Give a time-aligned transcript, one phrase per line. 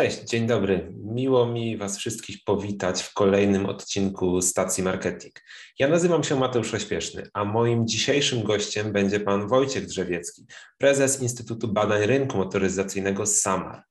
[0.00, 0.92] Cześć, dzień dobry.
[1.04, 5.34] Miło mi Was wszystkich powitać w kolejnym odcinku Stacji Marketing.
[5.78, 10.46] Ja nazywam się Mateusz Ośpieszny, a moim dzisiejszym gościem będzie Pan Wojciech Drzewiecki,
[10.78, 13.82] prezes Instytutu Badań Rynku Motoryzacyjnego SAMAR.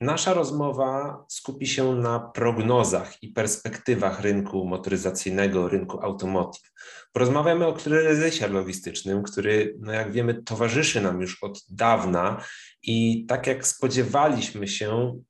[0.00, 6.70] Nasza rozmowa skupi się na prognozach i perspektywach rynku motoryzacyjnego, rynku automotive.
[7.12, 12.44] Porozmawiamy o kryzysie logistycznym, który, no jak wiemy, towarzyszy nam już od dawna
[12.82, 15.20] i tak jak spodziewaliśmy się,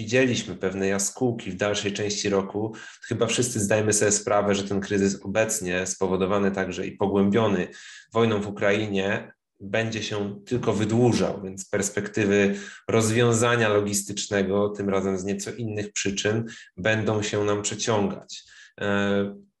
[0.00, 5.22] widzieliśmy pewne jaskółki w dalszej części roku, chyba wszyscy zdajemy sobie sprawę, że ten kryzys
[5.22, 7.68] obecnie, spowodowany także i pogłębiony
[8.12, 12.54] wojną w Ukrainie, będzie się tylko wydłużał, więc perspektywy
[12.88, 16.44] rozwiązania logistycznego, tym razem z nieco innych przyczyn,
[16.76, 18.42] będą się nam przeciągać.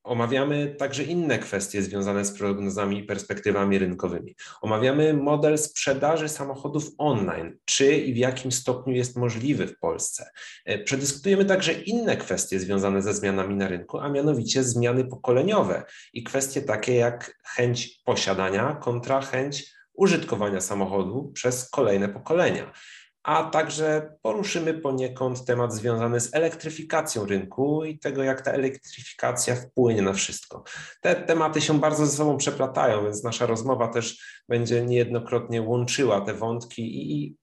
[0.04, 4.36] Omawiamy także inne kwestie związane z prognozami i perspektywami rynkowymi.
[4.60, 10.30] Omawiamy model sprzedaży samochodów online, czy i w jakim stopniu jest możliwy w Polsce.
[10.64, 16.24] E, przedyskutujemy także inne kwestie związane ze zmianami na rynku, a mianowicie zmiany pokoleniowe i
[16.24, 22.72] kwestie takie jak chęć posiadania kontra chęć użytkowania samochodu przez kolejne pokolenia
[23.22, 30.02] a także poruszymy poniekąd temat związany z elektryfikacją rynku i tego, jak ta elektryfikacja wpłynie
[30.02, 30.64] na wszystko.
[31.00, 36.34] Te tematy się bardzo ze sobą przeplatają, więc nasza rozmowa też będzie niejednokrotnie łączyła te
[36.34, 37.36] wątki i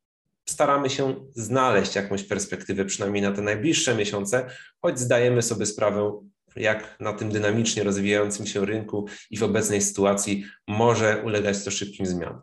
[0.50, 4.50] staramy się znaleźć jakąś perspektywę, przynajmniej na te najbliższe miesiące,
[4.82, 6.22] choć zdajemy sobie sprawę,
[6.56, 12.06] jak na tym dynamicznie rozwijającym się rynku i w obecnej sytuacji może ulegać to szybkim
[12.06, 12.42] zmianom.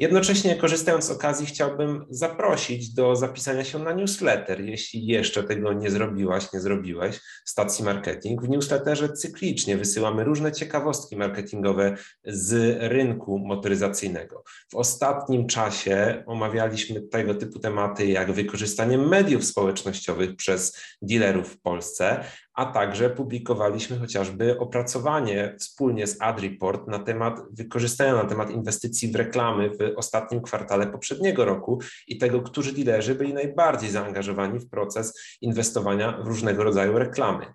[0.00, 5.90] Jednocześnie, korzystając z okazji, chciałbym zaprosić do zapisania się na newsletter, jeśli jeszcze tego nie
[5.90, 8.42] zrobiłaś, nie zrobiłeś, stacji marketing.
[8.42, 14.44] W newsletterze cyklicznie wysyłamy różne ciekawostki marketingowe z rynku motoryzacyjnego.
[14.70, 22.24] W ostatnim czasie omawialiśmy tego typu tematy jak wykorzystanie mediów społecznościowych przez dealerów w Polsce,
[22.60, 29.16] a także publikowaliśmy chociażby opracowanie wspólnie z AdReport na temat wykorzystania na temat inwestycji w
[29.16, 35.20] reklamy w ostatnim kwartale poprzedniego roku i tego, którzy dealerzy byli najbardziej zaangażowani w proces
[35.40, 37.46] inwestowania w różnego rodzaju reklamy.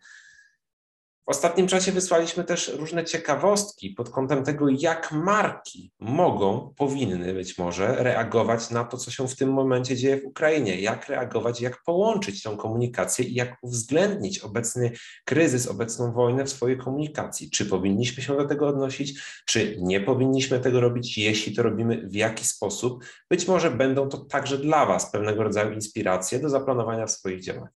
[1.25, 7.57] W ostatnim czasie wysłaliśmy też różne ciekawostki pod kątem tego, jak marki mogą, powinny być
[7.57, 11.83] może reagować na to, co się w tym momencie dzieje w Ukrainie, jak reagować, jak
[11.83, 14.91] połączyć tą komunikację i jak uwzględnić obecny
[15.25, 17.49] kryzys, obecną wojnę w swojej komunikacji.
[17.49, 22.15] Czy powinniśmy się do tego odnosić, czy nie powinniśmy tego robić, jeśli to robimy, w
[22.15, 23.03] jaki sposób.
[23.29, 27.69] Być może będą to także dla Was pewnego rodzaju inspiracje do zaplanowania swoich działań.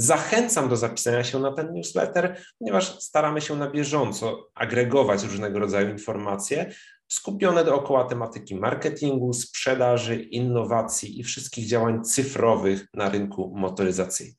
[0.00, 5.90] Zachęcam do zapisania się na ten newsletter, ponieważ staramy się na bieżąco agregować różnego rodzaju
[5.90, 6.72] informacje
[7.08, 14.36] skupione dookoła tematyki marketingu, sprzedaży, innowacji i wszystkich działań cyfrowych na rynku motoryzacyjnym.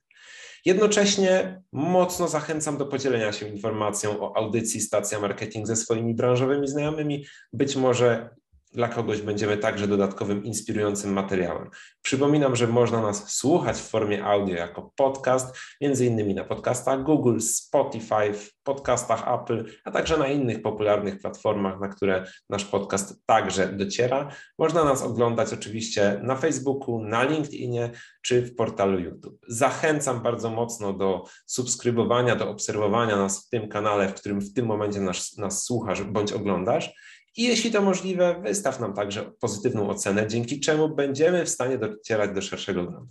[0.65, 7.25] Jednocześnie mocno zachęcam do podzielenia się informacją o audycji Stacja Marketing ze swoimi branżowymi znajomymi.
[7.53, 8.29] Być może
[8.73, 11.69] dla kogoś będziemy także dodatkowym, inspirującym materiałem.
[12.01, 17.39] Przypominam, że można nas słuchać w formie audio jako podcast, między innymi na podcastach Google,
[17.39, 23.67] Spotify, w podcastach Apple, a także na innych popularnych platformach, na które nasz podcast także
[23.67, 24.31] dociera.
[24.59, 29.39] Można nas oglądać oczywiście na Facebooku, na LinkedInie czy w portalu YouTube.
[29.47, 34.65] Zachęcam bardzo mocno do subskrybowania, do obserwowania nas w tym kanale, w którym w tym
[34.65, 36.93] momencie nas, nas słuchasz bądź oglądasz.
[37.37, 42.31] I jeśli to możliwe, wystaw nam także pozytywną ocenę, dzięki czemu będziemy w stanie docierać
[42.31, 43.07] do szerszego grona.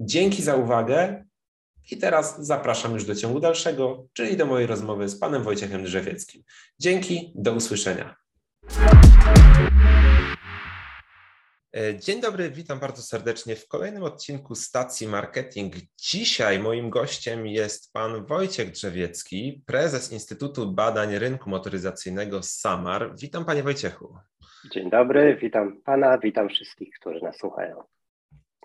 [0.00, 1.24] Dzięki za uwagę
[1.90, 6.42] i teraz zapraszam już do ciągu dalszego, czyli do mojej rozmowy z panem Wojciechem Drzewieckim.
[6.78, 8.16] Dzięki, do usłyszenia.
[11.76, 15.74] E, dzień dobry, witam bardzo serdecznie w kolejnym odcinku Stacji Marketing.
[15.98, 23.12] Dzisiaj moim gościem jest pan Wojciech Drzewiecki, prezes Instytutu Badań Rynku Motoryzacyjnego SAMAR.
[23.16, 24.16] Witam panie Wojciechu.
[24.72, 27.82] Dzień dobry, witam pana, witam wszystkich, którzy nas słuchają.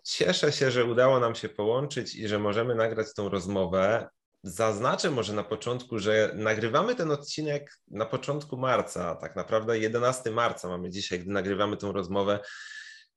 [0.03, 4.09] Cieszę się, że udało nam się połączyć i że możemy nagrać tą rozmowę.
[4.43, 10.67] Zaznaczę może na początku, że nagrywamy ten odcinek na początku marca, tak naprawdę 11 marca
[10.67, 12.39] mamy dzisiaj, gdy nagrywamy tą rozmowę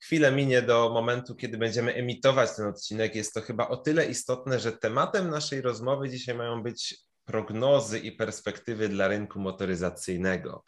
[0.02, 4.61] chwilę minie do momentu, kiedy będziemy emitować ten odcinek, jest to chyba o tyle istotne,
[4.61, 10.64] że tematem naszej rozmowy dzisiaj mają być prognozy i perspektywy dla rynku motoryzacyjnego.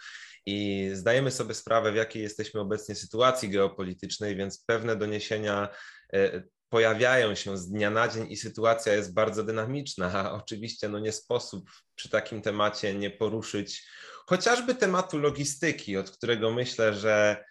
[0.46, 5.69] I zdajemy sobie sprawę, w jakiej jesteśmy obecnie sytuacji geopolitycznej, więc pewne doniesienia
[6.12, 10.12] e, pojawiają się z dnia na dzień i sytuacja jest bardzo dynamiczna.
[10.14, 13.87] A oczywiście no nie sposób przy takim temacie nie poruszyć
[14.26, 17.44] chociażby tematu logistyki, od którego myślę, że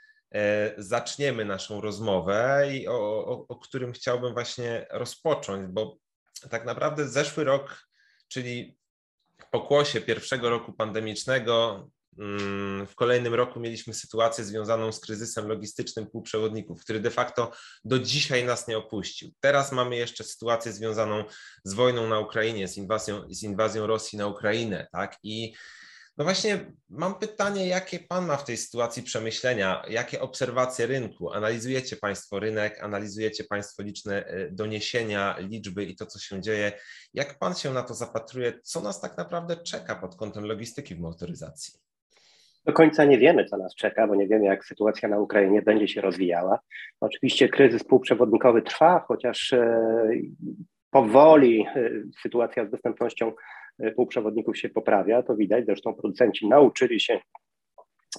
[0.77, 5.97] zaczniemy naszą rozmowę i o, o, o którym chciałbym właśnie rozpocząć, bo
[6.49, 7.87] tak naprawdę zeszły rok,
[8.27, 8.77] czyli
[9.51, 11.87] pokłosie pierwszego roku pandemicznego,
[12.19, 17.51] mm, w kolejnym roku mieliśmy sytuację związaną z kryzysem logistycznym półprzewodników, który de facto
[17.85, 19.31] do dzisiaj nas nie opuścił.
[19.39, 21.23] Teraz mamy jeszcze sytuację związaną
[21.63, 25.17] z wojną na Ukrainie, z inwazją, z inwazją Rosji na Ukrainę, tak?
[25.23, 25.53] I
[26.21, 26.59] no właśnie,
[26.89, 31.31] mam pytanie, jakie Pan ma w tej sytuacji przemyślenia, jakie obserwacje rynku?
[31.33, 36.71] Analizujecie Państwo rynek, analizujecie Państwo liczne e, doniesienia, liczby i to, co się dzieje.
[37.13, 38.53] Jak Pan się na to zapatruje?
[38.63, 41.73] Co nas tak naprawdę czeka pod kątem logistyki w motoryzacji?
[42.65, 45.87] Do końca nie wiemy, co nas czeka, bo nie wiemy, jak sytuacja na Ukrainie będzie
[45.87, 46.59] się rozwijała.
[46.99, 50.09] Oczywiście kryzys półprzewodnikowy trwa, chociaż e,
[50.91, 51.89] powoli e,
[52.21, 53.31] sytuacja z dostępnością
[53.95, 57.19] półprzewodników się poprawia, to widać, zresztą producenci nauczyli się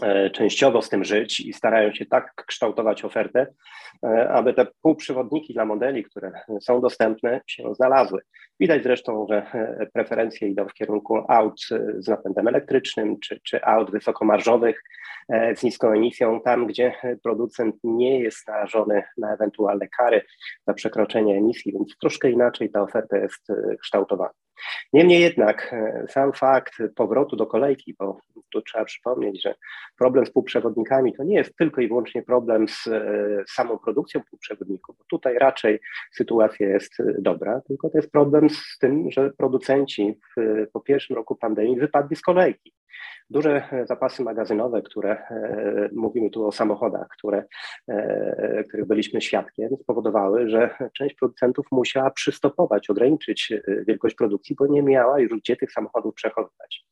[0.02, 3.46] e, częściowo z tym żyć i starają się tak kształtować ofertę,
[4.04, 8.20] e, aby te półprzewodniki dla modeli, które są dostępne, się znalazły.
[8.60, 9.46] Widać zresztą, że
[9.94, 11.60] preferencje idą w kierunku aut
[11.98, 14.82] z napędem elektrycznym czy, czy aut wysokomarżowych
[15.56, 20.22] z niską emisją, tam gdzie producent nie jest narażony na ewentualne kary
[20.66, 23.48] za przekroczenie emisji, więc troszkę inaczej ta oferta jest
[23.80, 24.41] kształtowana.
[24.92, 28.18] Niemniej jednak e, sam fakt powrotu do kolejki, bo
[28.52, 29.54] tu trzeba przypomnieć, że
[29.98, 33.00] problem z półprzewodnikami to nie jest tylko i wyłącznie problem z e,
[33.48, 35.80] samą produkcją półprzewodników, bo tutaj raczej
[36.12, 41.16] sytuacja jest e, dobra, tylko to jest problem z tym, że producenci w, po pierwszym
[41.16, 42.72] roku pandemii wypadli z kolejki.
[43.30, 45.22] Duże zapasy magazynowe, które
[45.92, 47.44] mówimy tu o samochodach, które,
[48.68, 53.52] których byliśmy świadkiem, spowodowały, że część producentów musiała przystopować, ograniczyć
[53.88, 56.84] wielkość produkcji, bo nie miała już gdzie tych samochodów przechowywać.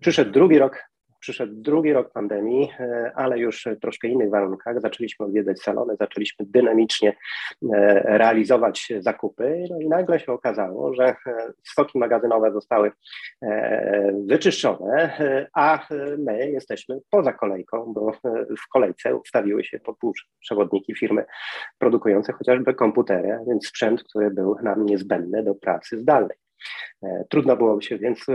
[0.00, 0.82] Przyszedł drugi rok
[1.20, 4.80] przyszedł drugi rok pandemii, e, ale już w troszkę innych warunkach.
[4.80, 7.16] Zaczęliśmy odwiedzać salony, zaczęliśmy dynamicznie e,
[8.18, 11.16] realizować zakupy, no i nagle się okazało, że e,
[11.64, 12.92] stoki magazynowe zostały
[14.26, 15.16] wyczyszczone,
[15.54, 15.86] a
[16.18, 18.12] my jesteśmy poza kolejką, bo
[18.64, 19.80] w kolejce ustawiły się
[20.40, 21.24] przewodniki firmy
[21.78, 26.36] produkujące chociażby komputery, więc sprzęt, który był nam niezbędny do pracy zdalnej.
[27.28, 28.26] Trudno było się więc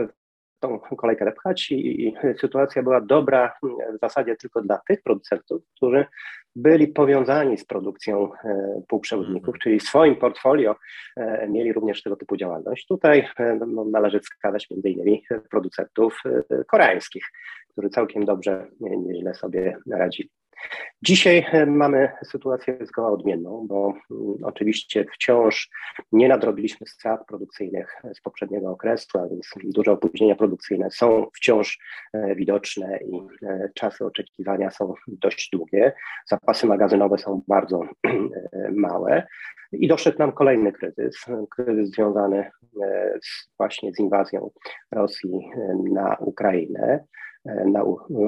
[0.61, 3.53] tą kolejkę wepchać i, i sytuacja była dobra
[3.95, 6.05] w zasadzie tylko dla tych producentów, którzy
[6.55, 9.59] byli powiązani z produkcją e, półprzewodników, mhm.
[9.59, 10.75] czyli w swoim portfolio
[11.17, 12.87] e, mieli również tego typu działalność.
[12.87, 16.23] Tutaj e, no, należy wskazać między innymi producentów
[16.67, 17.23] koreańskich,
[17.71, 20.29] którzy całkiem dobrze, nieźle sobie radzili.
[21.01, 25.69] Dzisiaj e, mamy sytuację zgoła odmienną, bo mm, oczywiście wciąż
[26.11, 31.79] nie nadrobiliśmy strat produkcyjnych z poprzedniego okresu, a więc duże opóźnienia produkcyjne są wciąż
[32.13, 35.93] e, widoczne i e, czasy oczekiwania są dość długie.
[36.27, 37.81] Zapasy magazynowe są bardzo
[38.71, 39.27] małe.
[39.71, 42.51] I doszedł nam kolejny kryzys, kryzys związany
[43.23, 44.49] z, właśnie z inwazją
[44.91, 45.49] Rosji
[45.93, 47.03] na Ukrainę.
[47.45, 47.83] E, na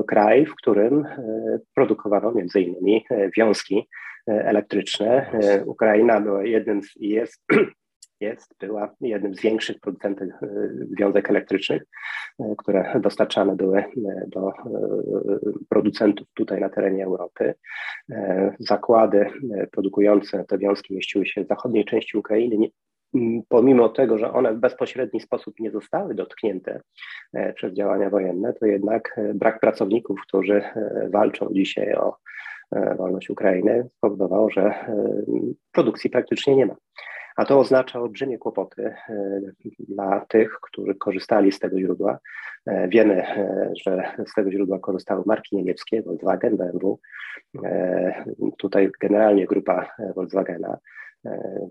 [0.07, 3.87] kraj, w którym e, produkowano między innymi e, wiązki
[4.27, 5.31] elektryczne.
[5.65, 7.45] Ukraina była jednym z, jest,
[8.23, 10.27] jest, była jednym z większych producentów
[10.99, 11.83] wiązek elektrycznych,
[12.57, 13.83] które dostarczane były
[14.27, 14.51] do
[15.69, 17.53] producentów tutaj na terenie Europy.
[18.59, 19.25] Zakłady
[19.71, 22.69] produkujące te wiązki mieściły się w zachodniej części Ukrainy,
[23.49, 26.81] pomimo tego, że one w bezpośredni sposób nie zostały dotknięte
[27.33, 32.15] e, przez działania wojenne, to jednak e, brak pracowników, którzy e, walczą dzisiaj o
[32.97, 34.73] wolność Ukrainy, spowodował, że
[35.71, 36.75] produkcji praktycznie nie ma.
[37.35, 38.93] A to oznacza olbrzymie kłopoty
[39.79, 42.19] dla tych, którzy korzystali z tego źródła.
[42.87, 43.23] Wiemy,
[43.85, 46.99] że z tego źródła korzystały marki niemieckie, Volkswagen, BMW.
[48.57, 50.77] Tutaj generalnie grupa Volkswagena E,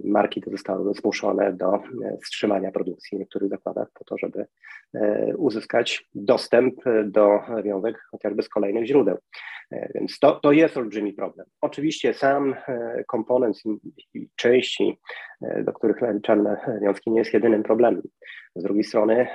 [0.05, 1.81] marki te zostały zmuszone do e,
[2.23, 4.47] wstrzymania produkcji w niektórych zakładach po to, żeby
[4.95, 9.19] e, uzyskać dostęp do wiązek chociażby z kolejnych źródeł.
[9.95, 11.47] Więc to, to jest olbrzymi problem.
[11.61, 12.55] Oczywiście sam
[13.07, 13.63] komponent
[14.15, 14.99] i części,
[15.65, 18.03] do których naliczane wiązki, nie jest jedynym problemem.
[18.57, 19.27] Z drugiej strony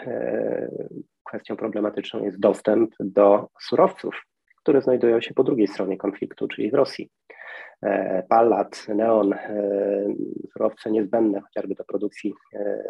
[1.24, 4.22] kwestią problematyczną jest dostęp do surowców,
[4.68, 7.10] które znajdują się po drugiej stronie konfliktu, czyli w Rosji.
[7.82, 9.60] E, pallat, neon, e,
[10.54, 12.84] surowce niezbędne chociażby do produkcji e,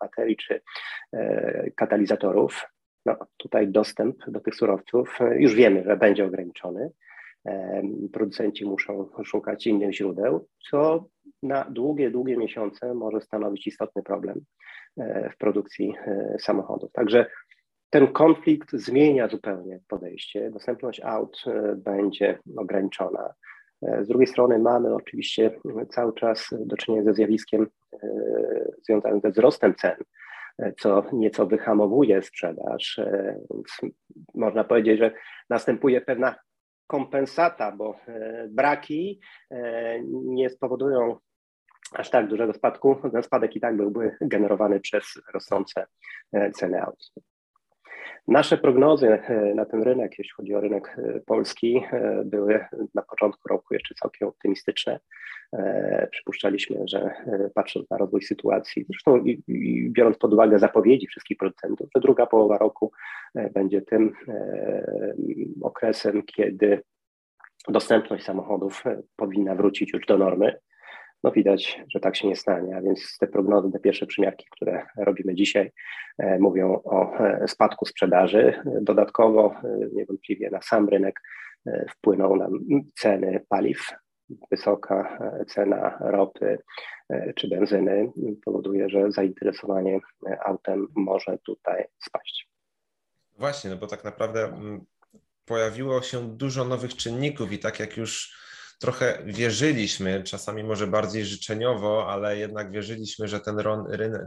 [0.00, 0.60] baterii czy
[1.76, 2.68] katalizatorów.
[3.06, 6.90] No, tutaj dostęp do tych surowców już wiemy, że będzie ograniczony.
[8.12, 11.04] Producenci muszą szukać innych źródeł, co
[11.42, 14.40] na długie, długie miesiące może stanowić istotny problem
[15.34, 15.94] w produkcji
[16.38, 16.92] samochodów.
[16.92, 17.26] Także
[17.92, 20.50] ten konflikt zmienia zupełnie podejście.
[20.50, 21.44] Dostępność aut
[21.76, 23.34] będzie ograniczona.
[24.00, 25.58] Z drugiej strony mamy oczywiście
[25.90, 27.66] cały czas do czynienia ze zjawiskiem
[28.82, 29.96] związanym ze wzrostem cen,
[30.78, 33.00] co nieco wyhamowuje sprzedaż.
[34.34, 35.12] Można powiedzieć, że
[35.50, 36.34] następuje pewna
[36.86, 37.96] kompensata, bo
[38.50, 39.20] braki
[40.12, 41.16] nie spowodują
[41.92, 42.96] aż tak dużego spadku.
[43.12, 45.86] Ten spadek i tak byłby generowany przez rosnące
[46.54, 47.12] ceny aut.
[48.28, 52.64] Nasze prognozy e, na ten rynek, jeśli chodzi o rynek e, polski, e, były
[52.94, 55.00] na początku roku jeszcze całkiem optymistyczne.
[56.10, 57.10] Przypuszczaliśmy, że
[57.54, 59.42] patrząc na rozwój sytuacji, zresztą i,
[59.90, 62.92] biorąc pod uwagę zapowiedzi wszystkich producentów, że druga połowa roku
[63.54, 64.12] będzie tym
[65.62, 66.82] okresem, kiedy
[67.68, 68.84] dostępność samochodów
[69.16, 70.58] powinna wrócić już do normy.
[71.22, 74.86] No widać, że tak się nie stanie, a więc te prognozy, te pierwsze przymiarki, które
[74.96, 75.72] robimy dzisiaj,
[76.18, 78.62] e, mówią o e, spadku sprzedaży.
[78.80, 81.20] Dodatkowo e, niewątpliwie na sam rynek
[81.90, 82.58] wpłyną nam
[82.98, 83.86] ceny paliw.
[84.50, 86.58] Wysoka cena ropy
[87.36, 88.12] czy benzyny
[88.44, 90.00] powoduje, że zainteresowanie
[90.44, 92.48] autem może tutaj spaść.
[93.38, 94.84] Właśnie, no bo tak naprawdę mm,
[95.44, 98.41] pojawiło się dużo nowych czynników i tak jak już
[98.82, 103.56] trochę wierzyliśmy, czasami może bardziej życzeniowo, ale jednak wierzyliśmy, że ten,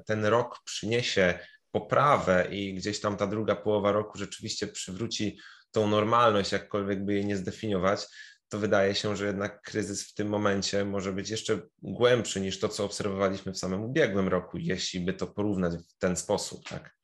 [0.05, 1.39] ten rok przyniesie
[1.71, 5.39] poprawę i gdzieś tam ta druga połowa roku rzeczywiście przywróci
[5.71, 8.07] tą normalność, jakkolwiek by jej nie zdefiniować,
[8.49, 12.69] to wydaje się, że jednak kryzys w tym momencie może być jeszcze głębszy niż to,
[12.69, 16.95] co obserwowaliśmy w samym ubiegłym roku, jeśli by to porównać w ten sposób, tak?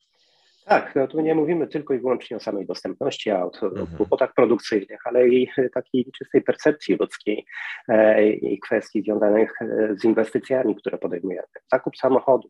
[0.66, 3.88] Tak, no tu nie mówimy tylko i wyłącznie o samej dostępności aut, mhm.
[3.98, 7.46] kłopotach produkcyjnych, ale i takiej czystej percepcji ludzkiej
[7.88, 11.48] e, i kwestii związanych e, z inwestycjami, które podejmujemy.
[11.72, 12.50] Zakup samochodu,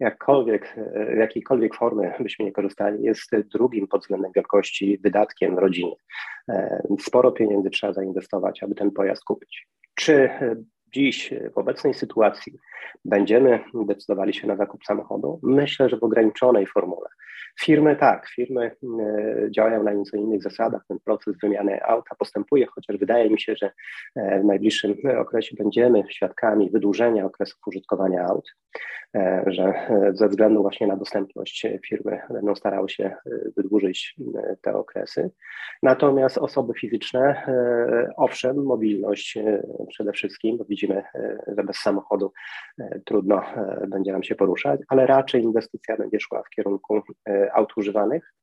[0.00, 5.92] jakkolwiek, e, jakiejkolwiek formy byśmy nie korzystali, jest drugim pod względem wielkości wydatkiem rodziny.
[7.00, 9.66] Sporo pieniędzy trzeba zainwestować, aby ten pojazd kupić.
[9.94, 10.30] Czy
[10.94, 12.58] dziś w obecnej sytuacji
[13.04, 15.40] będziemy decydowali się na zakup samochodu?
[15.42, 17.08] Myślę, że w ograniczonej formule.
[17.60, 20.82] Firmy tak, firmy e, działają na nieco innych zasadach.
[20.88, 23.70] Ten proces wymiany auta postępuje, chociaż wydaje mi się, że
[24.16, 28.54] e, w najbliższym okresie będziemy świadkami wydłużenia okresów użytkowania aut,
[29.16, 29.72] e, że
[30.14, 33.14] ze względu właśnie na dostępność firmy będą starały się
[33.56, 34.16] wydłużyć
[34.62, 35.30] te okresy.
[35.82, 37.42] Natomiast osoby fizyczne,
[38.16, 39.38] owszem, mobilność
[39.88, 41.04] przede wszystkim, bo widzimy,
[41.56, 42.32] że bez samochodu
[43.04, 43.42] trudno
[43.88, 47.02] będzie nam się poruszać, ale raczej inwestycja będzie szła w kierunku
[47.52, 48.34] aut używanych.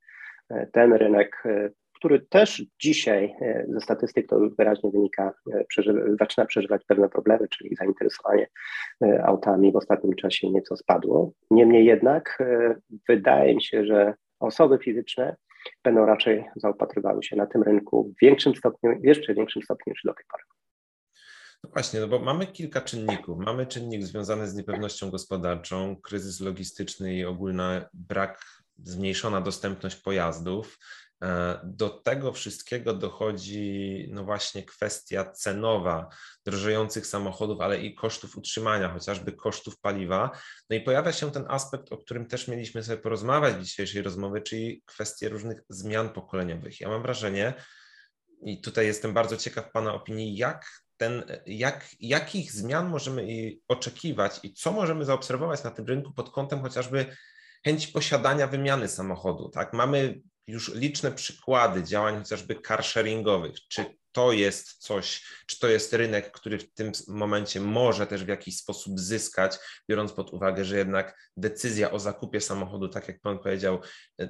[0.50, 5.34] E, ten rynek, e, który też dzisiaj e, ze statystyk to wyraźnie wynika,
[6.20, 8.48] zaczyna przeżywać pewne problemy, czyli zainteresowanie
[9.24, 11.32] autami w ostatnim czasie nieco spadło.
[11.52, 12.44] Niemniej jednak
[13.10, 15.36] wydaje mi się, że osoby fizyczne
[15.84, 20.14] będą raczej zaopatrywały się na tym rynku w większym stopniu, jeszcze większym stopniu niż do
[20.14, 20.44] tej pory.
[21.64, 23.40] No właśnie, no bo mamy kilka czynników.
[23.40, 28.46] Mamy czynnik związany z niepewnością gospodarczą, kryzys logistyczny i ogólny brak
[28.84, 30.78] zmniejszona dostępność pojazdów.
[31.24, 36.10] E, do tego wszystkiego dochodzi no właśnie kwestia cenowa
[36.46, 40.32] drożejących samochodów, ale i kosztów utrzymania, chociażby kosztów paliwa.
[40.70, 44.42] No i pojawia się ten aspekt, o którym też mieliśmy sobie porozmawiać w dzisiejszej rozmowie,
[44.42, 46.82] czyli kwestie różnych zmian pokoleniowych.
[46.82, 47.54] Ja mam wrażenie,
[48.42, 50.66] i tutaj jestem bardzo ciekaw Pana opinii, jak
[50.98, 56.62] ten, jak, jakich zmian możemy oczekiwać i co możemy zaobserwować na tym rynku pod kątem
[56.62, 57.06] chociażby
[57.66, 59.50] chęć posiadania wymiany samochodu.
[59.50, 59.74] Tak?
[59.74, 63.86] Mamy już liczne przykłady działań chociażby car sharingowych, czy
[64.16, 68.58] to jest coś, czy to jest rynek, który w tym momencie może też w jakiś
[68.58, 69.58] sposób zyskać,
[69.90, 73.82] biorąc pod uwagę, że jednak decyzja o zakupie samochodu, tak jak Pan powiedział,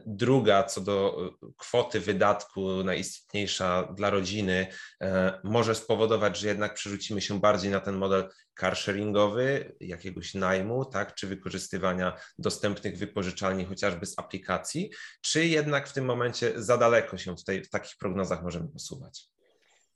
[0.05, 4.67] druga co do kwoty wydatku najistotniejsza dla rodziny,
[5.01, 11.15] e, może spowodować, że jednak przerzucimy się bardziej na ten model carsharingowy, jakiegoś najmu, tak,
[11.15, 17.35] czy wykorzystywania dostępnych wypożyczalni chociażby z aplikacji, czy jednak w tym momencie za daleko się
[17.35, 19.34] tutaj w takich prognozach możemy posuwać?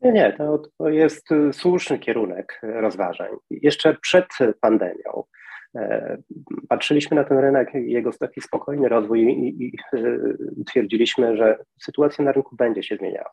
[0.01, 3.29] Nie, nie, to, to jest y, słuszny kierunek rozważań.
[3.49, 4.27] Jeszcze przed
[4.61, 5.23] pandemią
[5.75, 6.17] e,
[6.69, 12.31] patrzyliśmy na ten rynek jego taki spokojny rozwój i, i y, twierdziliśmy, że sytuacja na
[12.31, 13.31] rynku będzie się zmieniała.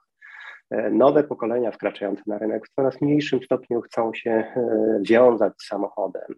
[0.70, 4.54] E, nowe pokolenia wkraczające na rynek w coraz mniejszym stopniu chcą się e,
[5.08, 6.34] wiązać z samochodem,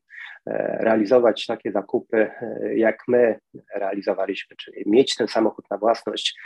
[0.81, 2.31] realizować takie zakupy,
[2.75, 3.39] jak my
[3.75, 6.39] realizowaliśmy, czyli mieć ten samochód na własność,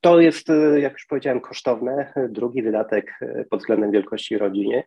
[0.00, 2.12] to jest, e, jak już powiedziałem, kosztowne.
[2.28, 4.82] Drugi wydatek e, pod względem wielkości rodziny.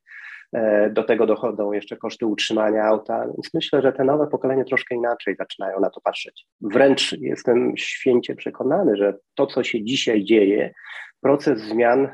[0.92, 5.36] Do tego dochodzą jeszcze koszty utrzymania auta, więc myślę, że te nowe pokolenie troszkę inaczej
[5.36, 6.46] zaczynają na to patrzeć.
[6.62, 10.74] Wręcz jestem święcie przekonany, że to, co się dzisiaj dzieje,
[11.22, 12.10] proces zmian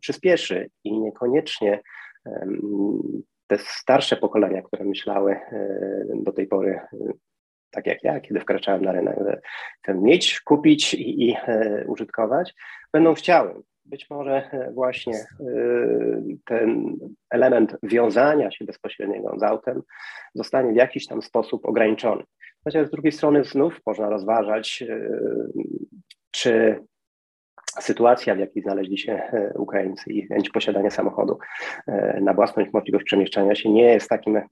[0.00, 1.80] przyspieszy i niekoniecznie
[3.46, 5.36] te starsze pokolenia, które myślały
[6.14, 6.80] do tej pory
[7.70, 9.16] tak jak ja, kiedy wkraczałem na rynek,
[9.82, 12.54] chcę mieć, kupić i, i e, użytkować,
[12.92, 13.62] będą chciały.
[13.84, 15.26] Być może e, właśnie e,
[16.46, 16.96] ten
[17.30, 19.82] element wiązania się bezpośredniego z autem
[20.34, 22.22] zostanie w jakiś tam sposób ograniczony.
[22.64, 24.84] Chociaż z drugiej strony znów można rozważać,
[26.30, 26.84] czy
[27.80, 31.38] sytuacja, w jakiej znaleźli się e, Ukraińcy i chęć posiadania samochodu
[31.86, 34.46] e, na własną możliwość przemieszczania się nie jest takim e,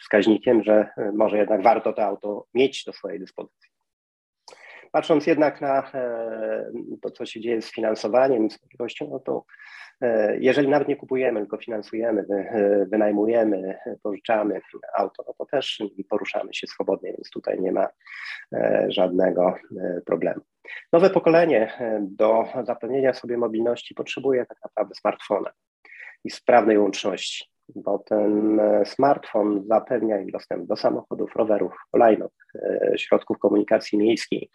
[0.00, 3.70] wskaźnikiem, że może jednak warto to auto mieć do swojej dyspozycji.
[4.92, 5.90] Patrząc jednak na
[7.02, 9.44] to, co się dzieje z finansowaniem, z możliwością, no to
[10.38, 12.24] jeżeli nawet nie kupujemy, tylko finansujemy,
[12.90, 14.60] wynajmujemy, pożyczamy
[14.96, 17.88] auto, no to też poruszamy się swobodnie, więc tutaj nie ma
[18.88, 19.54] żadnego
[20.06, 20.40] problemu.
[20.92, 25.50] Nowe pokolenie e, do zapewnienia sobie mobilności potrzebuje tak naprawdę smartfona
[26.24, 27.44] i sprawnej łączności,
[27.74, 34.50] bo ten e, smartfon zapewnia im dostęp do samochodów, rowerów, hulajnóg, e, środków komunikacji miejskiej,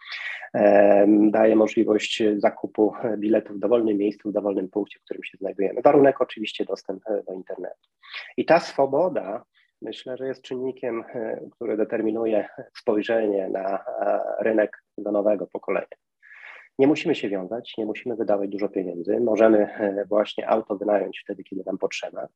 [1.30, 5.82] daje możliwość zakupu biletów w dowolnym miejscu, w dowolnym punkcie, w którym się znajdujemy.
[5.82, 7.88] Warunek oczywiście dostęp do internetu.
[8.36, 9.44] I ta swoboda
[9.82, 11.04] myślę, że jest czynnikiem,
[11.50, 13.84] który determinuje spojrzenie na
[14.40, 15.96] rynek do nowego pokolenia.
[16.78, 19.20] Nie musimy się wiązać, nie musimy wydawać dużo pieniędzy.
[19.20, 22.28] Możemy e, właśnie auto wynająć wtedy, kiedy nam potrzeba.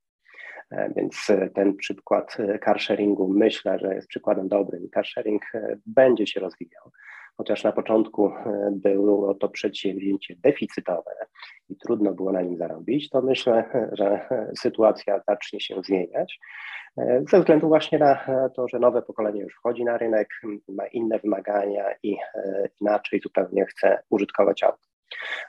[0.70, 4.88] E, więc e, ten przykład carsharingu myślę, że jest przykładem dobrym.
[4.94, 5.42] Carsharing
[5.86, 6.90] będzie się rozwijał,
[7.36, 8.32] chociaż na początku
[8.72, 11.10] było to przedsięwzięcie deficytowe
[11.68, 14.28] i trudno było na nim zarobić, to myślę, że
[14.58, 16.38] sytuacja zacznie się zmieniać.
[17.30, 18.26] Ze względu właśnie na
[18.56, 20.28] to, że nowe pokolenie już wchodzi na rynek,
[20.68, 24.82] ma inne wymagania i e, inaczej zupełnie chce użytkować auto.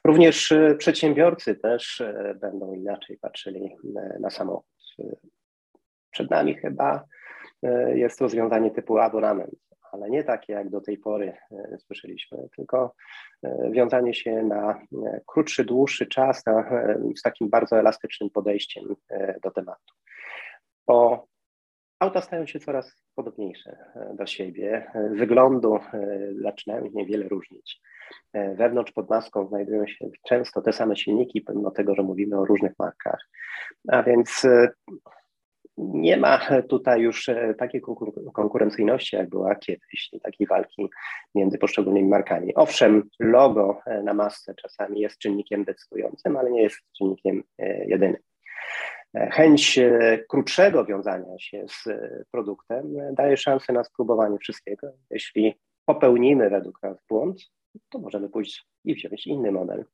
[0.05, 3.75] Również e, przedsiębiorcy też e, będą inaczej patrzyli
[4.19, 4.65] na samochód.
[6.11, 7.03] Przed nami chyba
[7.93, 9.55] jest rozwiązanie typu abonament,
[9.91, 11.33] ale nie takie jak do tej pory
[11.77, 12.93] słyszeliśmy, tylko
[13.71, 14.81] wiązanie się na
[15.27, 16.69] krótszy, dłuższy czas na,
[17.17, 18.83] z takim bardzo elastycznym podejściem
[19.43, 19.93] do tematu.
[20.87, 21.28] Bo
[21.99, 24.91] Auta stają się coraz podobniejsze e, do siebie.
[24.93, 25.79] E, wyglądu e,
[26.41, 27.81] zaczynają niewiele różnić.
[28.33, 32.71] Wewnątrz pod maską znajdują się często te same silniki, pomimo tego, że mówimy o różnych
[32.79, 33.29] markach.
[33.87, 34.47] A więc
[35.77, 37.81] nie ma tutaj już takiej
[38.33, 40.89] konkurencyjności, jak była kiedyś, takiej walki
[41.35, 42.55] między poszczególnymi markami.
[42.55, 47.43] Owszem, logo na masce czasami jest czynnikiem decydującym, ale nie jest czynnikiem
[47.87, 48.17] jedynym.
[49.15, 54.87] Chęć e, krótszego wiązania się z e, produktem daje szansę na spróbowanie wszystkiego.
[55.09, 57.41] Jeśli popełnimy według nas błąd,
[57.89, 59.85] to możemy pójść i wziąć inny model,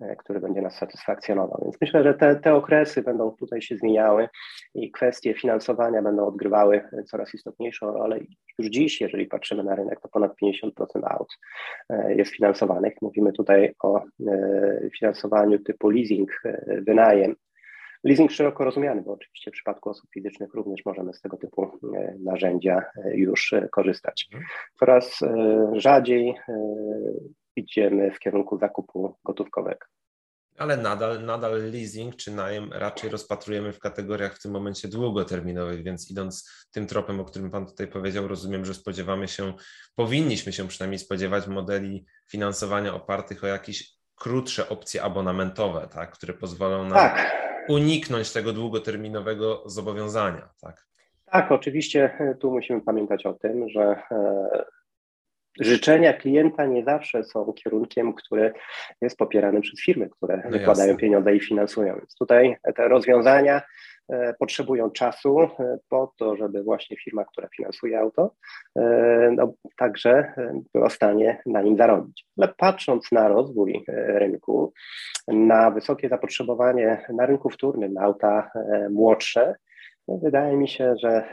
[0.00, 1.60] e, który będzie nas satysfakcjonował.
[1.64, 4.28] Więc myślę, że te, te okresy będą tutaj się zmieniały
[4.74, 8.18] i kwestie finansowania będą odgrywały coraz istotniejszą rolę.
[8.58, 10.70] Już dziś, jeżeli patrzymy na rynek, to ponad 50%
[11.04, 11.28] aut
[12.08, 12.94] jest finansowanych.
[13.02, 14.02] Mówimy tutaj o
[14.98, 17.36] finansowaniu typu leasing, wynajem,
[18.04, 22.16] Leasing szeroko rozumiany, bo oczywiście w przypadku osób fizycznych również możemy z tego typu e,
[22.24, 24.28] narzędzia e, już e, korzystać.
[24.32, 24.50] Mhm.
[24.78, 25.20] Coraz
[25.72, 26.34] rzadziej
[27.56, 29.86] idziemy w kierunku zakupu gotówkowego.
[30.58, 36.10] Ale nadal, nadal leasing czy najem raczej rozpatrujemy w kategoriach w tym momencie długoterminowych, więc
[36.10, 39.52] idąc tym tropem, o którym Pan tutaj powiedział, rozumiem, że spodziewamy się,
[39.94, 46.84] powinniśmy się przynajmniej spodziewać modeli finansowania opartych o jakieś krótsze opcje abonamentowe, tak, które pozwolą
[46.84, 50.86] na tak uniknąć tego długoterminowego zobowiązania, tak?
[51.26, 54.64] Tak, oczywiście e, tu musimy pamiętać o tym, że e,
[55.60, 58.52] życzenia klienta nie zawsze są kierunkiem, który
[59.00, 61.96] jest popierany przez firmy, które no wykładają pieniądze i finansują.
[61.96, 63.62] Więc tutaj te rozwiązania
[64.38, 68.34] potrzebują czasu e, po to, żeby właśnie firma, która finansuje auto,
[68.76, 68.82] e,
[69.36, 70.32] no, także
[70.74, 72.26] była w stanie na nim zarobić.
[72.38, 74.72] Ale patrząc na rozwój rynku,
[75.28, 78.50] na wysokie zapotrzebowanie na rynku wtórnym, na auta
[78.90, 79.54] młodsze,
[80.08, 81.24] no, wydaje mi się, że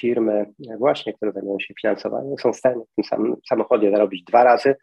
[0.00, 0.46] firmy
[0.78, 4.76] właśnie, które zajmują się finansowaniem, są w stanie w tym samym samochodzie zarobić dwa razy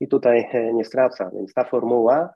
[0.00, 1.30] i tutaj nie stracą.
[1.34, 2.34] Więc ta formuła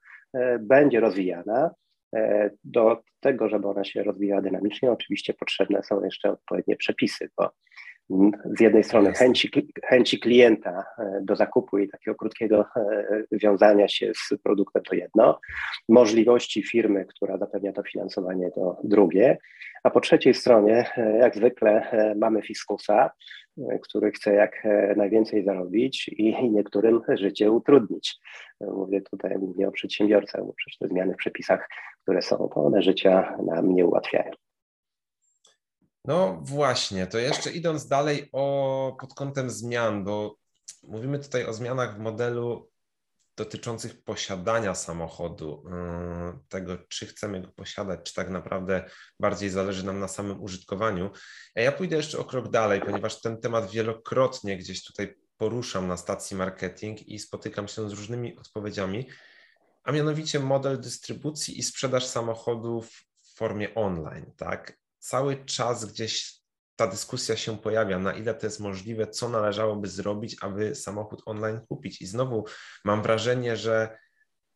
[0.61, 1.70] będzie rozwijana.
[2.16, 7.51] E, do tego, żeby ona się rozwijała dynamicznie, oczywiście potrzebne są jeszcze odpowiednie przepisy, bo
[8.59, 9.51] z jednej strony chęci,
[9.85, 15.40] chęci klienta e, do zakupu i takiego krótkiego e, wiązania się z produktem to jedno,
[15.88, 19.38] możliwości firmy, która zapewnia to finansowanie to drugie,
[19.83, 20.90] A po trzeciej stronie,
[21.21, 23.11] jak zwykle, mamy fiskusa,
[23.83, 24.66] który chce jak
[24.97, 28.19] najwięcej zarobić i niektórym życie utrudnić.
[28.61, 31.69] Mówię tutaj głównie o przedsiębiorcach, bo przecież te zmiany w przepisach,
[32.03, 34.31] które są, to one życia nam nie ułatwiają.
[36.05, 40.37] No właśnie, to jeszcze idąc dalej o, pod kątem zmian, bo
[40.83, 42.71] mówimy tutaj o zmianach w modelu
[43.44, 48.85] dotyczących posiadania samochodu, yy, tego czy chcemy go posiadać, czy tak naprawdę
[49.20, 51.11] bardziej zależy nam na samym użytkowaniu.
[51.55, 55.96] A ja pójdę jeszcze o krok dalej, ponieważ ten temat wielokrotnie gdzieś tutaj poruszam na
[55.96, 59.09] stacji marketing i spotykam się z różnymi odpowiedziami,
[59.85, 64.81] a mianowicie model dystrybucji i sprzedaż samochodów w formie online, tak?
[65.00, 66.39] cały czas gdzieś
[66.81, 71.61] ta dyskusja się pojawia, na ile to jest możliwe, co należałoby zrobić, aby samochód online
[71.69, 72.03] kupić.
[72.03, 72.45] I znowu
[72.85, 73.99] mam wrażenie, że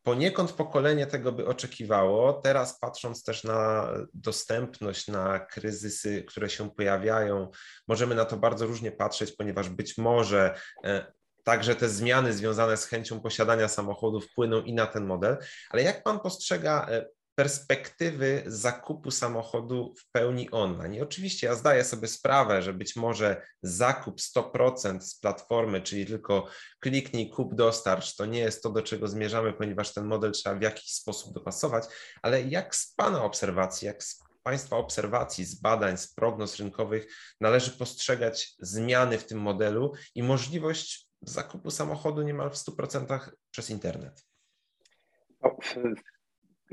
[0.02, 2.32] poniekąd pokolenie tego by oczekiwało.
[2.32, 7.50] Teraz patrząc też na dostępność, na kryzysy, które się pojawiają,
[7.88, 11.12] możemy na to bardzo różnie patrzeć, ponieważ być może e,
[11.44, 15.36] Także te zmiany związane z chęcią posiadania samochodu wpłyną i na ten model.
[15.70, 20.94] Ale jak pan postrzega e, perspektywy zakupu samochodu w pełni online.
[20.94, 26.46] I oczywiście ja zdaję sobie sprawę, że być może zakup 100% z platformy, czyli tylko
[26.80, 30.62] kliknij, kup, dostarcz, to nie jest to, do czego zmierzamy, ponieważ ten model trzeba w
[30.62, 31.84] jakiś sposób dopasować,
[32.22, 37.06] ale jak z Pana obserwacji, jak z Państwa obserwacji, z badań, z prognoz rynkowych
[37.40, 44.24] należy postrzegać zmiany w tym modelu i możliwość zakupu samochodu niemal w 100% przez internet?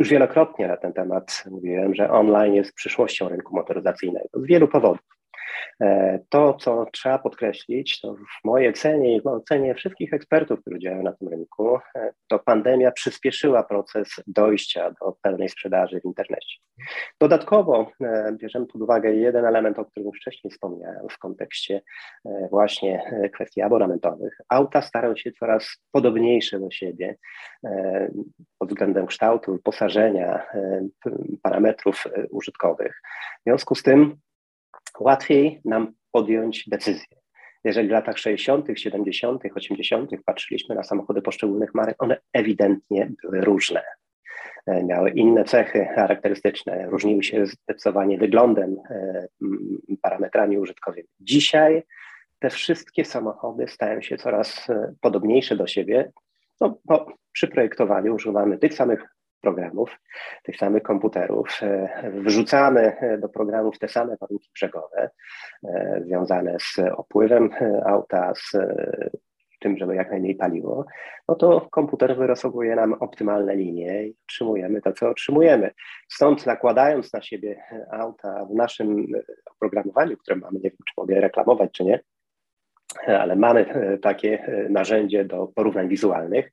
[0.01, 5.20] Już wielokrotnie na ten temat mówiłem, że online jest przyszłością rynku motoryzacyjnego z wielu powodów.
[5.81, 10.79] E, to, co trzeba podkreślić, to w mojej ocenie i w ocenie wszystkich ekspertów, którzy
[10.79, 16.55] działają na tym rynku, e, to pandemia przyspieszyła proces dojścia do pełnej sprzedaży w internecie.
[17.19, 21.81] Dodatkowo e, bierzemy pod uwagę jeden element, o którym wcześniej wspomniałem w kontekście
[22.49, 23.01] właśnie
[23.33, 24.37] kwestii abonamentowych.
[24.49, 27.15] Auta starają się coraz podobniejsze do siebie
[28.59, 30.45] pod względem kształtu, posażenia,
[31.43, 33.01] parametrów użytkowych.
[33.39, 34.17] W związku z tym
[34.99, 37.17] łatwiej nam podjąć decyzję.
[37.63, 40.11] Jeżeli w latach 60., 70., 80.
[40.25, 43.83] patrzyliśmy na samochody poszczególnych marek, one ewidentnie były różne.
[44.65, 49.27] E, miały inne cechy charakterystyczne, różniły się zdecydowanie wyglądem, e,
[50.01, 51.07] parametrami użytkowymi.
[51.19, 51.83] Dzisiaj
[52.39, 56.11] te wszystkie samochody stają się coraz e, podobniejsze do siebie.
[56.61, 59.05] No, bo przy projektowaniu używamy tych samych
[59.41, 59.99] programów,
[60.43, 61.59] tych samych komputerów.
[61.61, 65.09] E, wrzucamy e, do programów te same warunki brzegowe
[65.63, 67.49] e, związane z opływem
[67.85, 68.57] auta, z
[69.59, 70.85] tym, żeby jak najmniej paliło,
[71.27, 75.71] no to komputer wyrysowuje nam optymalne linie i otrzymujemy to, co otrzymujemy.
[76.09, 79.05] Stąd nakładając na siebie auta w naszym
[79.55, 81.99] oprogramowaniu, które mamy, nie wiem, czy mogę reklamować, czy nie,
[83.07, 83.65] ale mamy
[84.01, 86.51] takie narzędzie do porównań wizualnych,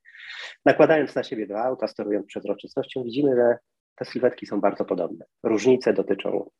[0.64, 3.58] Nakładając na siebie dwa auta, sterując przezroczystością, widzimy, że
[3.94, 5.24] te sylwetki są bardzo podobne.
[5.42, 6.50] Różnice dotyczą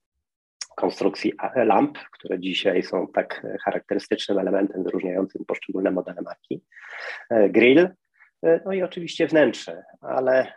[0.77, 6.63] konstrukcji lamp, które dzisiaj są tak charakterystycznym elementem wyróżniającym poszczególne modele marki,
[7.31, 7.79] e, grill,
[8.43, 10.53] e, no i oczywiście wnętrze, ale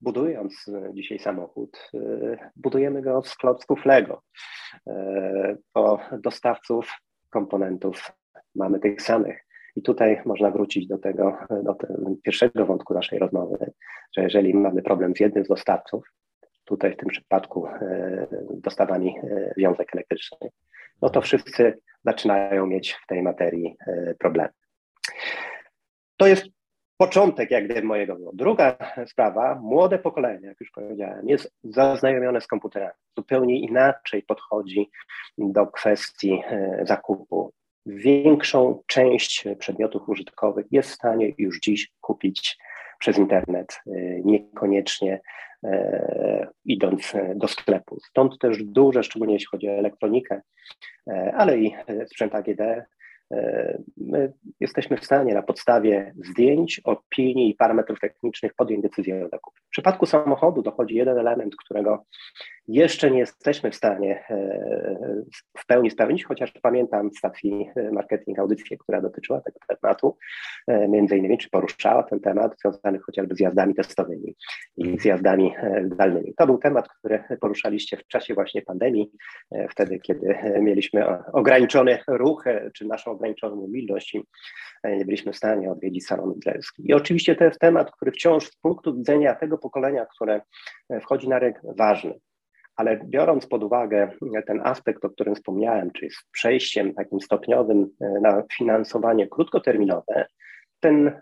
[0.00, 4.22] budując dzisiaj samochód, e, budujemy go z klocków Lego,
[5.74, 6.90] bo dostawców
[7.34, 8.12] komponentów
[8.54, 9.46] mamy tych samych.
[9.76, 11.76] I tutaj można wrócić do tego, do
[12.22, 13.72] pierwszego wątku naszej rozmowy,
[14.16, 16.04] że jeżeli mamy problem z jednym z dostawców,
[16.64, 20.52] tutaj w tym przypadku e, dostawami e, wiązek elektrycznych,
[21.02, 24.52] no to wszyscy zaczynają mieć w tej materii e, problemy.
[26.16, 26.46] To jest
[26.96, 28.30] początek jak gdyby mojego było.
[28.34, 28.76] Druga
[29.06, 32.92] sprawa, młode pokolenie, jak już powiedziałem, jest zaznajomione z komputerami.
[33.18, 34.90] Zupełnie inaczej podchodzi
[35.38, 36.42] do kwestii
[36.82, 37.52] zakupu
[37.86, 42.58] większą część przedmiotów użytkowych jest w stanie już dziś kupić
[42.98, 45.20] przez internet, y, niekoniecznie
[45.64, 47.98] e, idąc do sklepu.
[48.00, 50.40] Stąd też duże, szczególnie jeśli chodzi o elektronikę,
[51.10, 51.74] e, ale i
[52.06, 52.86] sprzęt AGD, E,
[53.96, 59.60] my jesteśmy w stanie na podstawie zdjęć, opinii i parametrów technicznych podjąć decyzję o zakupie.
[59.66, 62.04] W przypadku samochodu dochodzi jeden element, którego
[62.68, 64.36] jeszcze nie jesteśmy w stanie e,
[65.58, 70.16] w pełni spełnić, chociaż pamiętam w stacji e, marketing audycję, która dotyczyła tego tematu,
[70.88, 74.36] między innymi, czy poruszała ten temat związany chociażby z jazdami testowymi
[74.76, 75.54] i z jazdami
[75.92, 76.34] zdalnymi.
[76.36, 79.10] To był temat, który poruszaliście w czasie właśnie pandemii,
[79.70, 84.22] wtedy, kiedy mieliśmy ograniczony ruch, czy naszą ograniczoną mobilność i
[84.82, 86.82] e, nie byliśmy w stanie odwiedzić salonu dizerski.
[86.86, 90.40] I oczywiście to jest temat, który wciąż z punktu widzenia tego pokolenia, które
[90.90, 92.14] e, wchodzi na rynek, ważny.
[92.76, 94.10] Ale biorąc pod uwagę
[94.46, 100.26] ten aspekt, o którym wspomniałem, czyli z przejściem takim stopniowym na finansowanie krótkoterminowe,
[100.80, 101.20] ten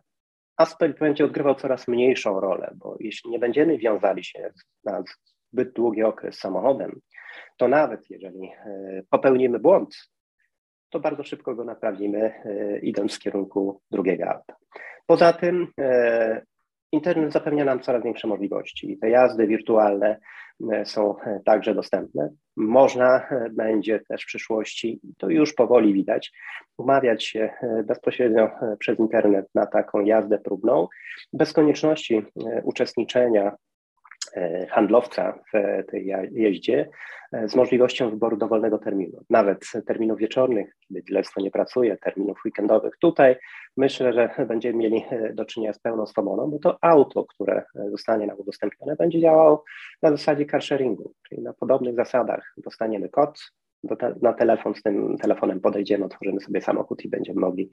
[0.56, 4.50] aspekt będzie odgrywał coraz mniejszą rolę, bo jeśli nie będziemy wiązali się
[4.84, 5.02] na
[5.52, 7.00] zbyt długi okres samochodem,
[7.56, 9.96] to nawet jeżeli e, popełnimy błąd,
[10.90, 14.56] to bardzo szybko go naprawimy, e, idąc w kierunku drugiego auta.
[15.06, 16.42] Poza tym e,
[16.92, 18.98] internet zapewnia nam coraz większe możliwości.
[19.00, 20.18] Te jazdy wirtualne
[20.84, 22.30] są także dostępne.
[22.56, 26.32] Można będzie też w przyszłości, to już powoli widać,
[26.78, 27.50] umawiać się
[27.84, 30.88] bezpośrednio przez internet na taką jazdę próbną,
[31.32, 32.22] bez konieczności
[32.62, 33.71] uczestniczenia E,
[34.70, 36.88] handlowca w tej jeździe
[37.32, 42.94] e, z możliwością wyboru dowolnego terminu, nawet terminów wieczornych, kiedy dealerstwo nie pracuje, terminów weekendowych.
[43.00, 43.36] Tutaj
[43.76, 48.26] myślę, że będziemy mieli e, do czynienia z pełną swobodą, bo to auto, które zostanie
[48.26, 49.64] nam udostępnione, będzie działało
[50.02, 52.54] na zasadzie carsharingu, czyli na podobnych zasadach.
[52.56, 53.52] Dostaniemy kod,
[54.22, 57.70] na telefon, z tym telefonem podejdziemy, otworzymy sobie samochód i będziemy mogli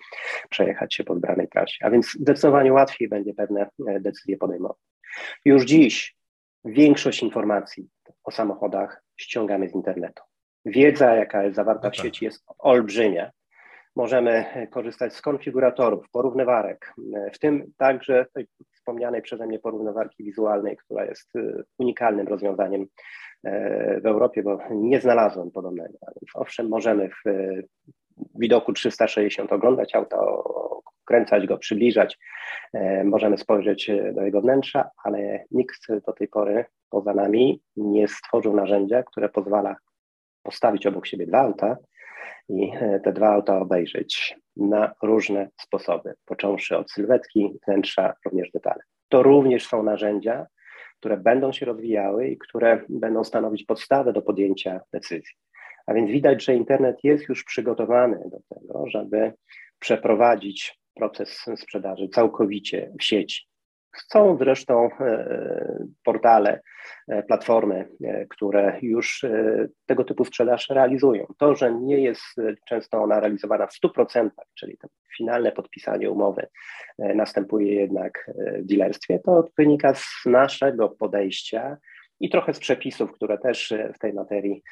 [0.49, 1.85] przejechać się po wybranej trasie.
[1.85, 4.77] A więc zdecydowanie łatwiej będzie pewne decyzje podejmować.
[5.45, 6.18] Już dziś
[6.65, 7.89] Większość informacji
[8.23, 10.23] o samochodach ściągamy z internetu.
[10.65, 12.05] Wiedza, jaka jest zawarta w no tak.
[12.05, 13.31] sieci, jest olbrzymia.
[13.95, 16.93] Możemy korzystać z konfiguratorów, porównywarek,
[17.33, 22.85] w tym także tej wspomnianej przeze mnie porównywarki wizualnej, która jest y, unikalnym rozwiązaniem
[23.43, 25.97] e, w Europie, bo nie znalazłem podobnego.
[26.33, 27.29] Owszem, możemy w
[28.35, 30.43] widoku 360 oglądać auto,
[31.09, 32.17] kręcać go, przybliżać,
[32.73, 38.07] e, możemy spojrzeć e, do jego wnętrza, ale nikt do tej pory poza nami nie
[38.07, 39.75] stworzył narzędzia, które pozwala
[40.43, 41.77] postawić obok siebie dwa auta
[42.49, 48.81] i e, te dwa auta obejrzeć na różne sposoby, począwszy od sylwetki, wnętrza, również detale.
[49.09, 50.45] To również są narzędzia,
[50.99, 55.35] które będą się rozwijały i które będą stanowić podstawę do podjęcia decyzji.
[55.87, 59.33] A więc widać, że internet jest już przygotowany do tego, żeby
[59.79, 63.49] przeprowadzić proces sprzedaży całkowicie w sieci.
[63.97, 66.61] Są zresztą e, portale,
[67.07, 69.25] e, platformy, e, które już
[69.85, 71.25] tego typu sprzedaż realizują.
[71.37, 72.23] To, że nie jest
[72.67, 76.47] często ona realizowana w 100%, czyli to finalne podpisanie umowy
[76.99, 81.77] następuje jednak w dealerstwie, to wynika z naszego podejścia
[82.19, 84.63] i trochę z przepisów, które też w tej materii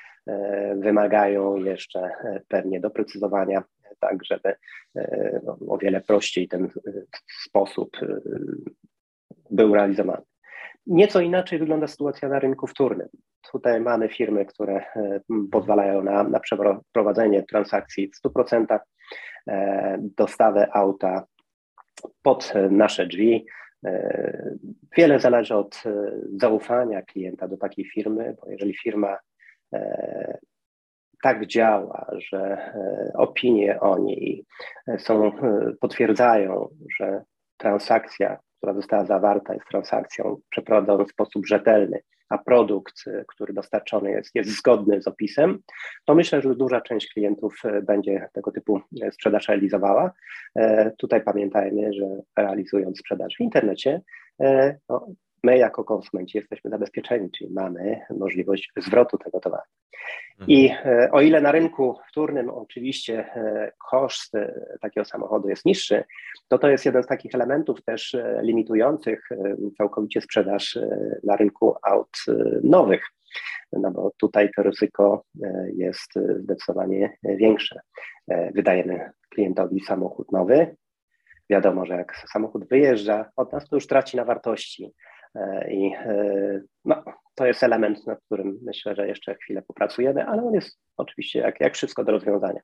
[0.76, 2.10] wymagają jeszcze
[2.48, 3.64] pewnie doprecyzowania
[4.00, 4.56] tak żeby
[4.96, 6.70] e, no, o wiele prościej ten e,
[7.44, 8.20] sposób e,
[9.52, 10.22] był realizowany.
[10.88, 13.08] Nieco inaczej wygląda sytuacja na rynku wtórnym.
[13.52, 14.86] Tutaj mamy firmy, które
[15.52, 18.80] pozwalają na, na przeprowadzenie transakcji w 100%,
[20.00, 21.26] dostawę auta
[22.22, 23.46] pod nasze drzwi.
[24.98, 25.84] Wiele zależy od
[26.36, 29.18] zaufania klienta do takiej firmy, bo jeżeli firma
[31.24, 34.46] tak działa, że e, opinie o niej
[34.88, 37.24] e, są, e, potwierdzają, że
[37.58, 42.00] transakcja, która została zawarta, jest transakcją przeprowadzoną w sposób rzetelny,
[42.30, 42.94] a produkt,
[43.28, 45.60] który dostarczony jest, jest zgodny z opisem,
[46.06, 50.12] to myślę, że duża część klientów będzie tego typu sprzedaż realizowała.
[50.98, 52.06] Tutaj pamiętajmy, że
[52.38, 54.02] realizując sprzedaż w internecie,
[54.90, 55.08] no,
[55.48, 59.64] my jako konsumenci jesteśmy zabezpieczeni, czyli mamy możliwość zwrotu tego towaru.
[60.32, 60.50] Mhm.
[60.50, 66.04] I e, o ile na rynku wtórnym oczywiście e, koszt e, takiego samochodu jest niższy,
[66.48, 69.30] to to jest jeden z takich elementów też limitujących
[69.78, 70.80] całkowicie sprzedaż
[71.24, 72.18] na rynku aut
[72.64, 73.04] nowych.
[73.72, 75.24] No bo tutaj to ryzyko
[75.74, 77.80] jest zdecydowanie większe.
[78.56, 80.76] Wydajemy klientowi samochód nowy.
[81.50, 84.94] Wiadomo, że jak samochód wyjeżdża od nas, to już traci na wartości
[85.70, 87.04] I e, no,
[87.36, 91.62] to jest element, nad którym myślę, że jeszcze chwilę popracujemy, ale on jest oczywiście jak,
[91.62, 92.62] jak wszystko do rozwiązania.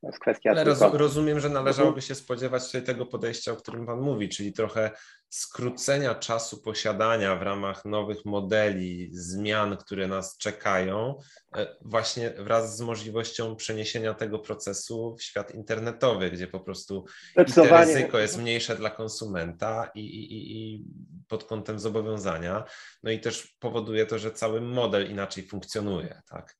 [0.00, 0.50] To jest kwestia.
[0.50, 0.98] Ale tylko...
[0.98, 4.90] rozumiem, że należałoby się spodziewać tutaj tego podejścia, o którym Pan mówi, czyli trochę
[5.28, 11.18] skrócenia czasu posiadania w ramach nowych modeli, zmian, które nas czekają,
[11.56, 17.04] e, właśnie wraz z możliwością przeniesienia tego procesu w świat internetowy, gdzie po prostu
[17.36, 20.84] ryzyko jest mniejsze dla konsumenta i, i, i
[21.28, 22.64] pod kątem zobowiązania,
[23.02, 26.56] no i też powoduje to, że cały model inaczej funkcjonuje, tak?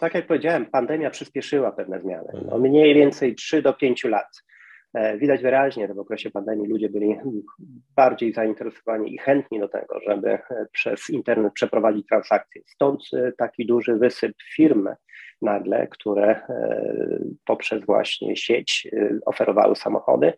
[0.00, 2.28] Tak jak powiedziałem, pandemia przyspieszyła pewne zmiany.
[2.32, 2.62] No mhm.
[2.62, 4.42] mniej więcej 3 do 5 lat.
[4.94, 7.16] E, widać wyraźnie, że w okresie pandemii ludzie byli
[7.96, 10.40] bardziej zainteresowani i chętni do tego, żeby e,
[10.72, 12.62] przez internet przeprowadzić transakcje.
[12.66, 14.88] Stąd e, taki duży wysyp firm
[15.42, 16.40] nagle, które
[17.44, 18.88] poprzez właśnie sieć
[19.26, 20.32] oferowały samochody.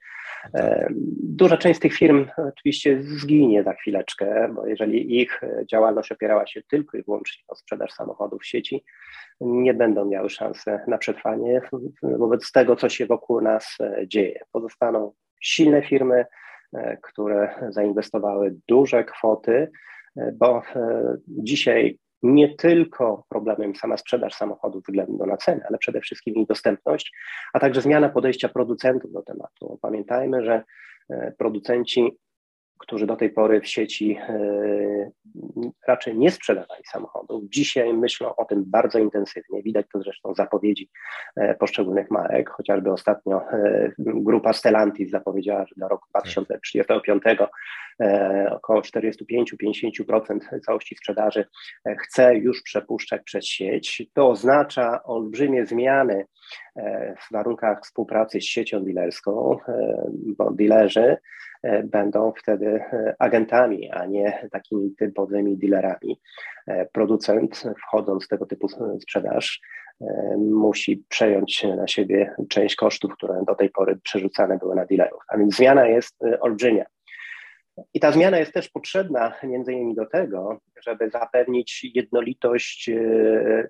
[0.53, 0.93] Tak.
[1.23, 6.63] Duża część z tych firm oczywiście zginie za chwileczkę, bo jeżeli ich działalność opierała się
[6.63, 8.85] tylko i wyłącznie o sprzedaż samochodów w sieci,
[9.41, 11.61] nie będą miały szansy na przetrwanie
[12.03, 14.41] wobec tego, co się wokół nas dzieje.
[14.53, 16.25] Pozostaną silne firmy,
[16.73, 19.71] E, które zainwestowały duże kwoty,
[20.17, 26.01] e, bo e, dzisiaj nie tylko problemem sama sprzedaż samochodów względu na cenę, ale przede
[26.01, 27.13] wszystkim ich dostępność,
[27.53, 29.79] a także zmiana podejścia producentów do tematu.
[29.83, 30.63] Pamiętajmy, że
[31.39, 32.19] producenci
[32.83, 35.11] którzy do tej pory w sieci e,
[35.89, 39.63] raczej nie sprzedawali samochodów, dzisiaj myślą o tym bardzo intensywnie.
[39.63, 40.91] Widać to zresztą zapowiedzi
[41.37, 42.51] e, poszczególnych marek.
[42.51, 47.23] Chociażby ostatnio e, grupa Stellantis zapowiedziała, że do roku 2035
[48.51, 51.45] około 45-50% całości sprzedaży
[51.99, 54.03] chce już przepuszczać przez sieć.
[54.15, 56.25] To oznacza olbrzymie zmiany
[57.17, 59.59] w warunkach współpracy z siecią dealerską,
[60.37, 61.17] bo dealerzy
[61.63, 66.21] E, będą wtedy e, agentami, a nie takimi typowymi dealerami.
[66.67, 68.69] E, producent, wchodząc w tego typu
[69.01, 69.61] sprzedaż,
[70.39, 75.23] musi przejąć na siebie część kosztów, które do tej pory przerzucane były na dealerów.
[75.29, 76.85] A więc zmiana jest olbrzymia.
[77.95, 82.91] I ta zmiana jest też potrzebna między innymi do tego, żeby zapewnić jednolitość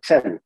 [0.05, 0.39] cen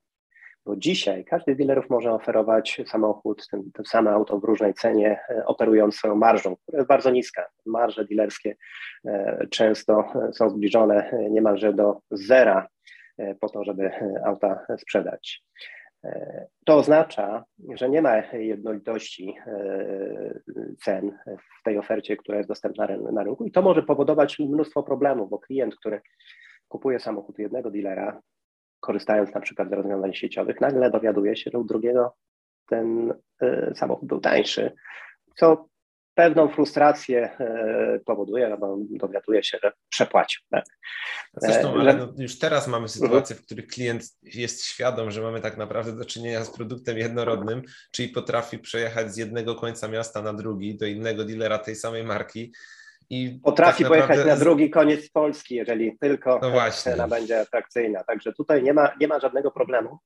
[0.67, 5.21] bo dzisiaj każdy z dealerów może oferować samochód, ten, to same auto w różnej cenie,
[5.29, 7.49] e, operując swoją marżą, która jest bardzo niska.
[7.67, 8.57] Marże dealerskie
[9.05, 12.69] e, często e, są zbliżone niemalże do zera
[13.41, 13.91] po to, żeby
[14.25, 15.43] auta sprzedać.
[16.67, 19.35] To oznacza, że nie ma jednolitości
[20.85, 25.31] cen w tej ofercie, która jest dostępna na rynku i to może powodować mnóstwo problemów,
[25.31, 26.01] bo klient, który
[26.69, 28.21] kupuje samochód jednego dealera,
[28.87, 32.15] korzystając na przykład z rozwiązań sieciowych, nagle dowiaduje się, że u drugiego
[32.69, 34.73] ten y, samochód był tańszy,
[35.37, 35.69] co
[36.15, 37.31] pewną frustrację
[37.97, 40.43] y, powoduje, no bo dowiaduje się, że przepłacił.
[40.51, 40.65] Tak?
[41.37, 45.41] Zresztą, e, ale no, już teraz mamy sytuację, w której klient jest świadom, że mamy
[45.41, 50.33] tak naprawdę do czynienia z produktem jednorodnym, czyli potrafi przejechać z jednego końca miasta na
[50.33, 52.53] drugi do innego dealera tej samej marki
[53.11, 54.15] i Potrafi tak naprawdę...
[54.15, 58.05] pojechać na drugi koniec Polski, jeżeli tylko no cena będzie atrakcyjna.
[58.05, 59.99] Także tutaj nie ma, nie ma żadnego problemu.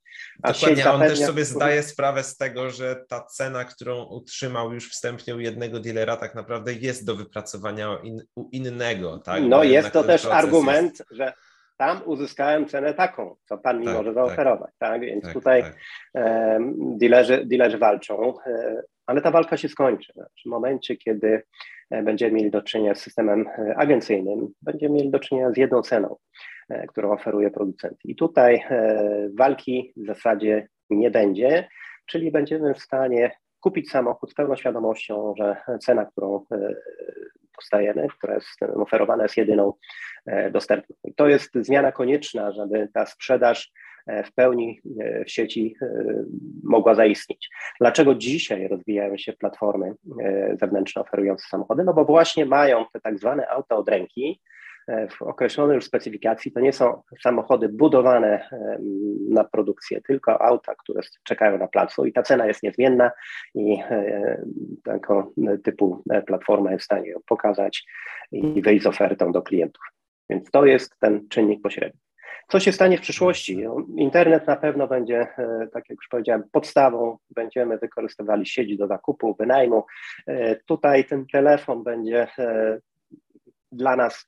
[0.43, 1.05] A Dokładnie, zapewnia...
[1.05, 5.41] on też sobie zdaje sprawę z tego, że ta cena, którą utrzymał już wstępnie u
[5.41, 9.19] jednego dealera, tak naprawdę jest do wypracowania in, u innego.
[9.19, 9.43] Tak?
[9.43, 11.11] No jest to też argument, jest...
[11.11, 11.33] że
[11.77, 14.71] tam uzyskałem cenę taką, co pan mi tak, może zaoferować.
[14.79, 15.01] Tak, tak?
[15.01, 15.75] Więc tak, tutaj tak.
[16.15, 20.13] E, dealerzy, dealerzy walczą, e, ale ta walka się skończy.
[20.45, 21.43] W momencie, kiedy
[21.91, 25.83] E, będziemy mieli do czynienia z systemem e, agencyjnym, będziemy mieli do czynienia z jedną
[25.83, 26.17] ceną,
[26.69, 27.99] e, którą oferuje producent.
[28.05, 28.65] I tutaj
[29.39, 31.69] walki w zasadzie nie będzie,
[32.07, 36.45] czyli będziemy w stanie kupić samochód z pełną świadomością, że cena, którą
[37.57, 39.73] dostajemy, która jest oferowana, jest jedyną
[40.53, 40.97] dostępną.
[41.05, 43.73] I to jest zmiana konieczna, żeby ta sprzedaż
[44.27, 45.87] w pełni e, w sieci e,
[46.63, 47.49] mogła zaistnieć.
[47.81, 49.95] Dlaczego dzisiaj rozwijają się platformy
[50.61, 51.85] zewnętrzne oferujące samochody?
[51.85, 54.41] No bo właśnie mają te tak zwane auta od ręki,
[55.11, 58.49] w określonej już specyfikacji to nie są samochody budowane
[59.31, 63.11] na produkcję, tylko auta, które czekają na placu i ta cena jest niezmienna
[63.55, 63.77] i
[64.85, 65.33] taką
[65.65, 67.87] typu platforma jest w stanie ją pokazać
[68.33, 69.85] i wyjść z ofertą do klientów.
[70.31, 72.01] Więc to jest ten czynnik pośredni.
[72.51, 73.65] Co się stanie w przyszłości?
[73.97, 77.19] Internet na pewno będzie, e, tak jak już powiedziałem, podstawą.
[77.31, 79.85] Będziemy wykorzystywali sieć do zakupu, wynajmu.
[80.27, 82.79] E, tutaj ten telefon będzie e,
[83.73, 84.27] dla nas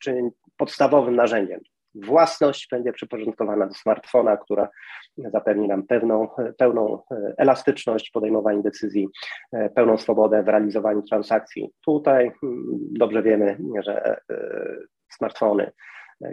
[0.57, 1.61] podstawowym narzędziem.
[1.95, 4.69] Własność będzie przyporządkowana do smartfona, która
[5.17, 7.03] zapewni nam pewną, pełną
[7.39, 9.09] elastyczność w podejmowaniu decyzji,
[9.75, 11.71] pełną swobodę w realizowaniu transakcji.
[11.85, 12.65] Tutaj mm,
[12.99, 14.21] dobrze wiemy, że
[15.11, 15.73] smartfony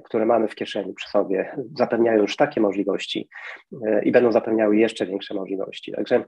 [0.04, 3.30] które mamy w kieszeni przy sobie, zapewniają już takie możliwości
[3.86, 5.92] e, i będą zapewniały jeszcze większe możliwości.
[5.92, 6.24] Także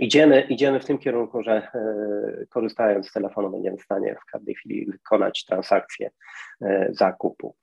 [0.00, 4.54] idziemy, idziemy w tym kierunku, że e, korzystając z telefonu będziemy w stanie w każdej
[4.54, 6.10] chwili wykonać transakcję
[6.62, 7.54] e, zakupu.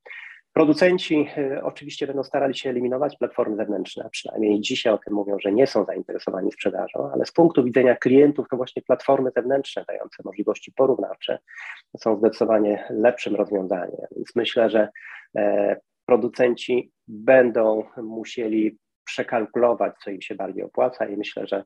[0.56, 5.52] Producenci y, oczywiście będą starali się eliminować platformy zewnętrzne, przynajmniej dzisiaj o tym mówią, że
[5.52, 10.72] nie są zainteresowani sprzedażą, ale z punktu widzenia klientów to właśnie platformy zewnętrzne dające możliwości
[10.72, 11.40] porównawcze
[11.98, 14.08] są zdecydowanie lepszym rozwiązaniem.
[14.16, 14.90] Więc myślę, że
[15.38, 15.76] e,
[16.06, 21.64] producenci będą musieli przekalkulować, co im się bardziej opłaca i myślę, że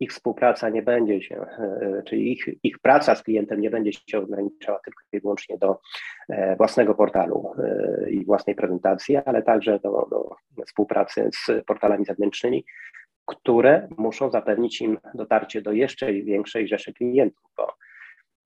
[0.00, 4.18] ich współpraca nie będzie się, e, czyli ich, ich praca z klientem nie będzie się
[4.18, 5.80] ograniczała tylko i wyłącznie do
[6.28, 12.64] e, własnego portalu e, i własnej prezentacji, ale także do, do współpracy z portalami zewnętrznymi,
[13.26, 17.68] które muszą zapewnić im dotarcie do jeszcze większej rzeszy klientów, bo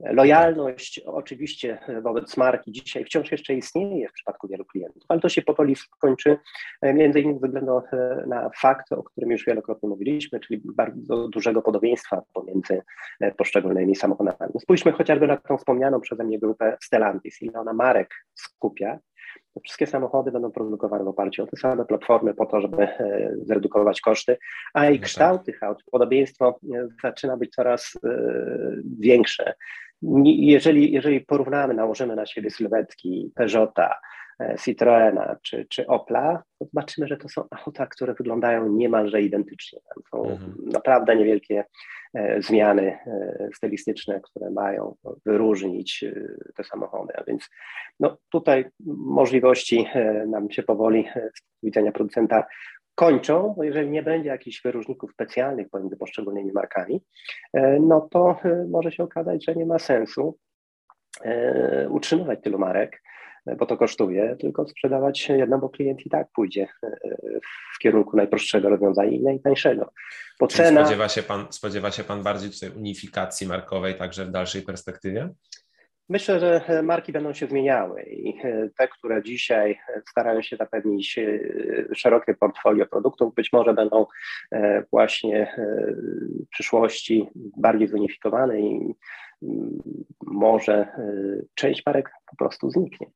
[0.01, 5.43] Lojalność oczywiście wobec marki dzisiaj wciąż jeszcze istnieje w przypadku wielu klientów, ale to się
[5.43, 6.39] powoli skończy,
[6.83, 11.29] e, między innymi ze względu e, na fakt, o którym już wielokrotnie mówiliśmy, czyli bardzo
[11.29, 12.83] dużego podobieństwa pomiędzy
[13.21, 14.53] e, poszczególnymi samochodami.
[14.61, 18.99] Spójrzmy chociażby na tą wspomnianą przeze mnie grupę Stellantis, ile ona marek skupia.
[19.65, 22.89] Wszystkie samochody będą produkowane w oparciu o te same platformy po to, żeby
[23.43, 24.37] zredukować koszty,
[24.75, 26.59] a i no kształt tych aut, podobieństwo
[27.03, 27.99] zaczyna być coraz
[28.99, 29.55] większe
[30.03, 33.95] jeżeli, jeżeli porównamy, nałożymy na siebie sylwetki Peugeota,
[34.41, 39.81] e, Citroena czy, czy Opla, to zobaczymy, że to są auta, które wyglądają niemalże identycznie.
[39.95, 40.55] Tam są mhm.
[40.73, 41.65] naprawdę niewielkie
[42.15, 46.05] e, zmiany e, stylistyczne, które mają wyróżnić
[46.57, 47.17] te samochody.
[47.17, 47.49] A więc
[48.01, 48.65] no, tutaj
[48.97, 49.87] możliwości
[50.27, 52.47] nam się powoli z widzenia producenta
[52.97, 57.03] kończą, bo jeżeli nie będzie jakichś wyróżników specjalnych pomiędzy poszczególnymi markami,
[57.53, 60.39] e, no to e, może się okazać, że nie ma sensu
[61.25, 63.03] e, utrzymywać tylu marek,
[63.59, 66.67] bo to kosztuje, tylko sprzedawać jedno, bo klient i tak pójdzie
[67.75, 69.93] w kierunku najprostszego rozwiązania i najtańszego.
[70.41, 70.81] Bo cena...
[70.81, 75.29] spodziewa, się pan, spodziewa się Pan bardziej tutaj unifikacji markowej także w dalszej perspektywie?
[76.09, 80.57] Myślę, że e, marki będą się zmieniały i e, te, które dzisiaj e, starają się
[80.57, 81.19] zapewnić
[81.95, 84.07] szerokie portfolio produktów, być może będą
[84.91, 85.55] właśnie
[86.47, 88.95] w przyszłości bardziej zunifikowane i
[89.43, 89.79] mm,
[90.23, 90.89] może
[91.55, 93.07] część marek po prostu zniknie.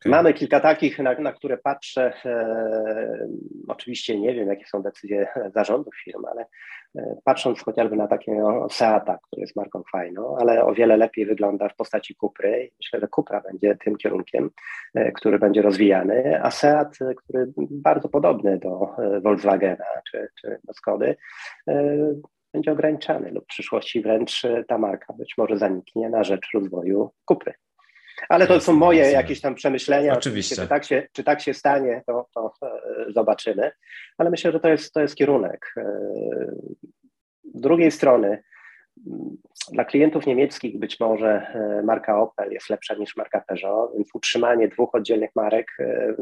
[0.00, 0.10] Okay.
[0.10, 2.12] Mamy kilka takich, na, na które patrzę.
[2.24, 3.28] E,
[3.68, 6.46] oczywiście nie wiem, jakie są decyzje zarządów firm, ale
[6.96, 11.68] e, patrząc chociażby na takiego Seata, który jest marką fajną, ale o wiele lepiej wygląda
[11.68, 12.70] w postaci Kupry.
[12.80, 14.50] Myślę, że Kupra będzie tym kierunkiem,
[14.94, 20.72] e, który będzie rozwijany, a Seat, który bardzo podobny do e, Volkswagena czy, czy do
[20.72, 21.16] Skody,
[21.68, 21.96] e,
[22.52, 27.54] będzie ograniczany lub w przyszłości wręcz ta marka być może zaniknie na rzecz rozwoju Kupry.
[28.28, 30.12] Ale to są moje jakieś tam przemyślenia.
[30.12, 30.56] Oczywiście.
[30.56, 33.72] Czy tak się, czy tak się stanie, to, to e, zobaczymy.
[34.18, 35.72] Ale myślę, że to jest, to jest kierunek.
[37.44, 38.42] Z e, drugiej strony,
[39.72, 44.68] dla klientów niemieckich być może e, marka Opel jest lepsza niż marka Peugeot, więc utrzymanie
[44.68, 45.76] dwóch oddzielnych marek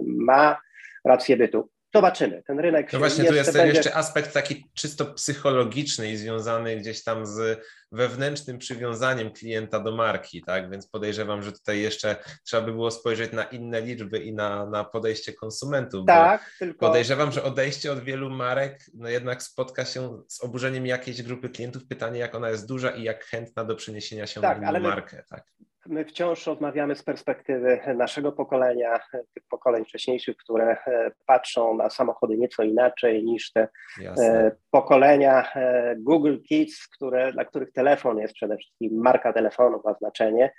[0.06, 0.60] ma
[1.04, 1.68] rację bytu.
[1.94, 2.42] Zobaczymy.
[2.42, 2.92] Ten rynek.
[2.92, 3.74] No właśnie, tu jest będzie...
[3.76, 7.60] jeszcze aspekt taki czysto psychologiczny i związany gdzieś tam z
[7.92, 10.70] wewnętrznym przywiązaniem klienta do marki, tak?
[10.70, 14.84] Więc podejrzewam, że tutaj jeszcze trzeba by było spojrzeć na inne liczby i na, na
[14.84, 16.06] podejście konsumentów.
[16.06, 16.86] Tak, tylko.
[16.86, 21.86] Podejrzewam, że odejście od wielu marek no jednak spotka się z oburzeniem jakiejś grupy klientów.
[21.86, 25.22] Pytanie, jak ona jest duża i jak chętna do przeniesienia się tak, na inną markę,
[25.30, 25.44] tak?
[25.88, 29.00] My wciąż rozmawiamy z perspektywy naszego pokolenia,
[29.34, 33.68] tych pokoleń wcześniejszych, które e, patrzą na samochody nieco inaczej niż te
[34.00, 34.24] Jasne.
[34.24, 39.94] E, pokolenia e, Google Kids, które, dla których telefon jest przede wszystkim marka telefonu, ma
[39.94, 40.52] znaczenie,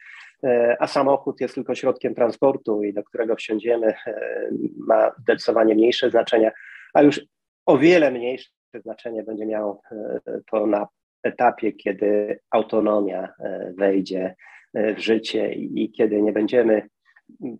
[0.79, 3.93] a samochód jest tylko środkiem transportu i do którego wsiądziemy
[4.87, 6.51] ma zdecydowanie mniejsze znaczenie,
[6.93, 7.21] a już
[7.65, 9.81] o wiele mniejsze znaczenie będzie miało
[10.51, 10.87] to na
[11.23, 13.33] etapie, kiedy autonomia
[13.77, 14.35] wejdzie
[14.75, 16.89] w życie i kiedy nie będziemy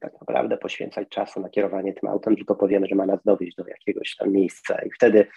[0.01, 3.67] tak naprawdę poświęcać czasu na kierowanie tym autem, tylko powiemy, że ma nas dowieść do
[3.67, 5.27] jakiegoś tam miejsca i wtedy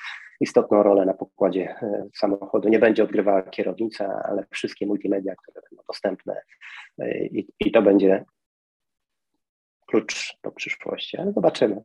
[0.40, 5.82] istotną rolę na pokładzie e, samochodu nie będzie odgrywała kierownica, ale wszystkie multimedia, które będą
[5.88, 6.40] dostępne
[6.98, 8.24] e, i, i to będzie
[9.86, 11.82] klucz do przyszłości, ale zobaczymy.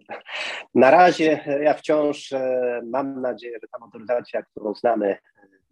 [0.75, 5.17] Na razie ja wciąż e, mam nadzieję, że ta motoryzacja, którą znamy,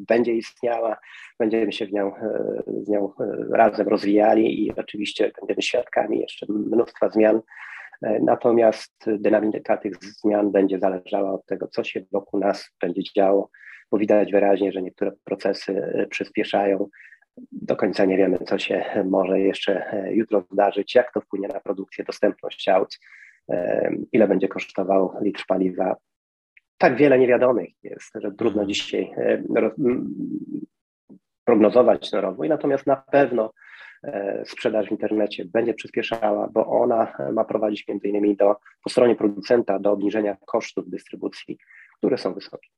[0.08, 0.97] będzie istniała,
[1.39, 6.45] będziemy się w nią, e, z nią e, razem rozwijali i oczywiście będziemy świadkami jeszcze
[6.49, 7.41] mnóstwa zmian.
[8.02, 13.49] E, natomiast dynamika tych zmian będzie zależała od tego, co się wokół nas będzie działo,
[13.91, 16.88] bo widać wyraźnie, że niektóre procesy przyspieszają.
[17.52, 22.06] Do końca nie wiemy, co się może jeszcze jutro zdarzyć, jak to wpłynie na produkcję,
[22.06, 22.99] dostępność aut,
[24.12, 25.95] ile będzie kosztował litr paliwa
[26.82, 28.67] tak wiele niewiadomych jest, że trudno mhm.
[28.67, 29.43] dzisiaj e,
[31.45, 33.53] prognozować ten rozwój, natomiast na pewno
[34.03, 39.15] e, sprzedaż w internecie będzie przyspieszała, bo ona ma prowadzić między innymi do, po stronie
[39.15, 41.57] producenta do obniżenia kosztów dystrybucji,
[41.97, 42.69] które są wysokie.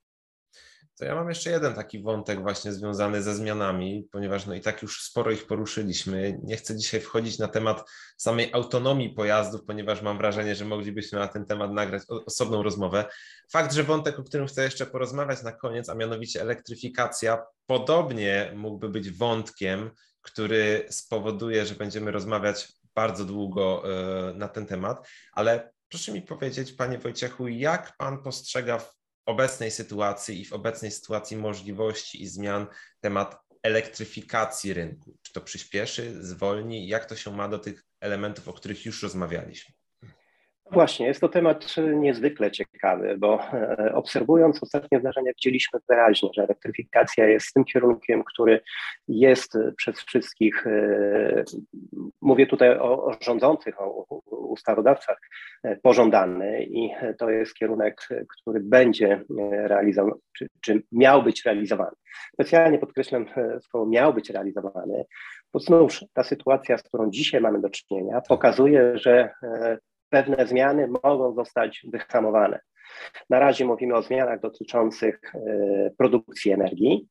[0.99, 4.81] To ja mam jeszcze jeden taki wątek właśnie związany ze zmianami, ponieważ no i tak
[4.81, 6.39] już sporo ich poruszyliśmy.
[6.43, 11.27] Nie chcę dzisiaj wchodzić na temat samej autonomii pojazdów, ponieważ mam wrażenie, że moglibyśmy na
[11.27, 13.05] ten temat nagrać osobną rozmowę.
[13.51, 18.89] Fakt, że wątek, o którym chcę jeszcze porozmawiać na koniec, a mianowicie elektryfikacja, podobnie mógłby
[18.89, 19.91] być wątkiem,
[20.21, 26.71] który spowoduje, że będziemy rozmawiać bardzo długo e, na ten temat, ale proszę mi powiedzieć,
[26.71, 28.79] panie Wojciechu, jak pan postrzega
[29.25, 32.67] obecnej sytuacji i w obecnej sytuacji możliwości i zmian
[33.01, 35.17] temat elektryfikacji rynku?
[35.21, 36.87] Czy to przyspieszy, zwolni?
[36.87, 39.73] Jak to się ma do tych elementów, o których już rozmawialiśmy?
[40.71, 47.27] Właśnie, jest to temat niezwykle ciekawy, bo e, obserwując ostatnie zdarzenia, widzieliśmy wyraźnie, że elektryfikacja
[47.27, 48.61] jest tym kierunkiem, który
[49.07, 51.43] jest przez wszystkich, e,
[52.21, 54.05] mówię tutaj o, rządzących, o
[54.53, 55.17] ustawodawcach,
[55.63, 61.95] e, pożądany i to jest kierunek, który będzie realizowany, czy, czy miał być realizowany.
[62.33, 63.25] Specjalnie podkreślam
[63.61, 65.05] słowo miał być realizowany,
[65.53, 69.29] bo znów ta sytuacja, z którą dzisiaj mamy do czynienia, pokazuje, że
[70.09, 72.59] pewne zmiany mogą zostać wyhamowane.
[73.29, 77.07] Na razie mówimy o zmianach dotyczących e, produkcji energii,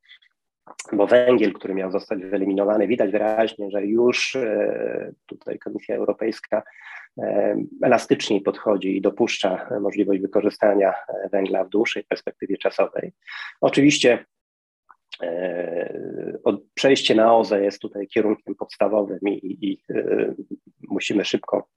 [0.93, 6.63] bo węgiel, który miał zostać wyeliminowany, widać wyraźnie, że już e, tutaj Komisja Europejska
[7.19, 10.95] e, elastyczniej podchodzi i dopuszcza możliwość wykorzystania
[11.33, 13.13] węgla w dłuższej perspektywie czasowej.
[13.61, 14.25] Oczywiście
[16.75, 19.79] przejście na OZE jest tutaj kierunkiem podstawowym i, i, i
[20.89, 21.69] musimy szybko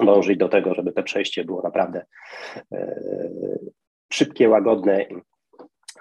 [0.00, 2.04] dążyć do tego, żeby to przejście było naprawdę
[2.72, 3.00] e,
[4.12, 5.06] szybkie, łagodne,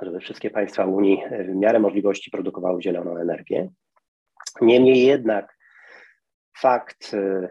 [0.02, 3.70] żeby wszystkie państwa Unii w miarę możliwości produkowały zieloną energię.
[4.62, 5.58] Niemniej jednak
[6.58, 7.50] fakt e,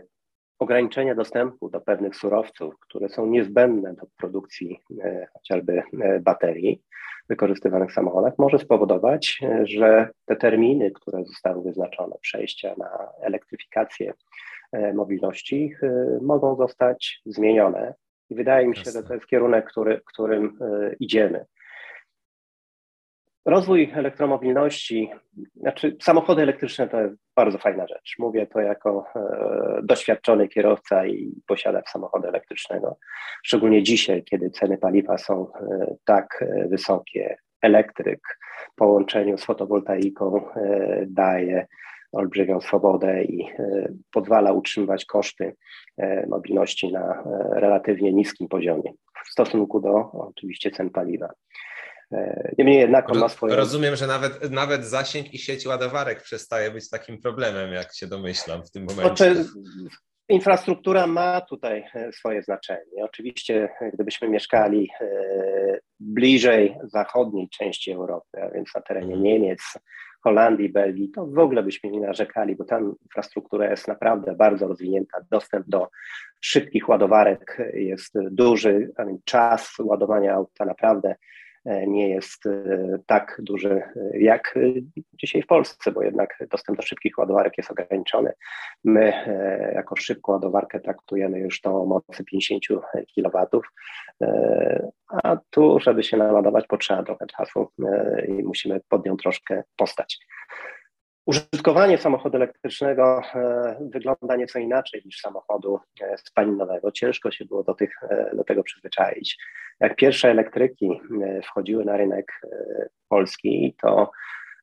[0.59, 5.83] ograniczenia dostępu do pewnych surowców, które są niezbędne do produkcji e, chociażby
[6.21, 6.83] baterii
[7.29, 14.13] wykorzystywanych w samochodach, może spowodować, że te terminy, które zostały wyznaczone, przejścia na elektryfikację
[14.73, 17.95] E, mobilności e, mogą zostać zmienione.
[18.31, 19.03] I wydaje mi się, Jasne.
[19.03, 21.47] że to jest kierunek, który, którym e, idziemy.
[23.47, 25.11] Rozwój elektromobilności,
[25.57, 28.15] znaczy samochody elektryczne to jest bardzo fajna rzecz.
[28.19, 32.99] Mówię to jako e, doświadczony kierowca i posiadacz samochodu elektrycznego.
[33.45, 38.39] Szczególnie dzisiaj, kiedy ceny paliwa są e, tak wysokie, elektryk
[38.73, 41.67] w połączeniu z fotowoltaiką e, daje
[42.13, 45.57] olbrzymią swobodę i e, pozwala utrzymywać koszty
[45.97, 47.25] e, mobilności na e,
[47.61, 48.93] relatywnie niskim poziomie
[49.25, 51.29] w stosunku do oczywiście cen paliwa.
[52.59, 53.57] Niemniej jednak on ma swoje.
[53.57, 58.63] Rozumiem, że nawet, nawet zasięg i sieć ładowarek przestaje być takim problemem, jak się domyślam
[58.65, 59.35] w tym momencie.
[60.29, 63.05] infrastruktura ma tutaj swoje znaczenie.
[63.05, 64.91] Oczywiście, gdybyśmy mieszkali
[66.01, 69.23] bliżej zachodniej części Europy, a więc na terenie mhm.
[69.23, 69.61] Niemiec,
[70.23, 75.19] Holandii, Belgii, to w ogóle byśmy nie narzekali, bo tam infrastruktura jest naprawdę bardzo rozwinięta.
[75.31, 75.89] Dostęp do
[76.41, 81.17] szybkich ładowarek jest duży, a więc czas ładowania auta naprawdę E,
[81.87, 84.59] nie jest e, tak duży e, jak
[85.13, 88.33] dzisiaj w Polsce, bo jednak dostęp do szybkich ładowarek jest ograniczony.
[88.85, 89.13] My
[89.75, 92.63] jako szybką ładowarkę traktujemy już to o mocy 50
[93.15, 93.61] kW,
[95.09, 97.69] a tu, żeby się naładować, potrzeba trochę czasu
[98.29, 100.19] i musimy pod nią troszkę postać.
[101.27, 106.93] Użytkowanie samochodu elektrycznego e, wygląda nieco inaczej niż samochodu e, spalinowego.
[106.93, 109.39] Ciężko się było do, tych, e, do tego przyzwyczaić.
[109.81, 111.01] Jak pierwsze elektryki
[111.45, 112.41] wchodziły na rynek
[113.09, 114.11] polski, to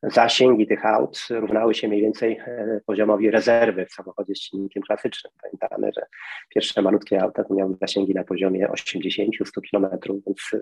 [0.03, 5.33] zasięgi tych aut równały się mniej więcej e, poziomowi rezerwy w samochodzie z silnikiem klasycznym.
[5.41, 6.05] Pamiętamy, że
[6.49, 9.29] pierwsze malutkie auta to miały zasięgi na poziomie 80-100
[9.71, 10.57] km, więc e,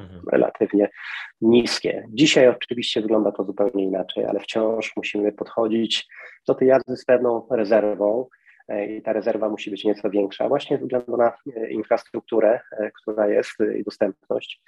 [0.00, 0.22] mhm.
[0.32, 0.90] relatywnie
[1.40, 2.06] niskie.
[2.08, 6.08] Dzisiaj oczywiście wygląda to zupełnie inaczej, ale wciąż musimy podchodzić
[6.46, 8.26] do tej jazdy z pewną rezerwą.
[8.68, 11.32] E, I ta rezerwa musi być nieco większa, właśnie ze względu na
[11.68, 12.60] infrastrukturę,
[13.02, 14.62] która jest i dostępność,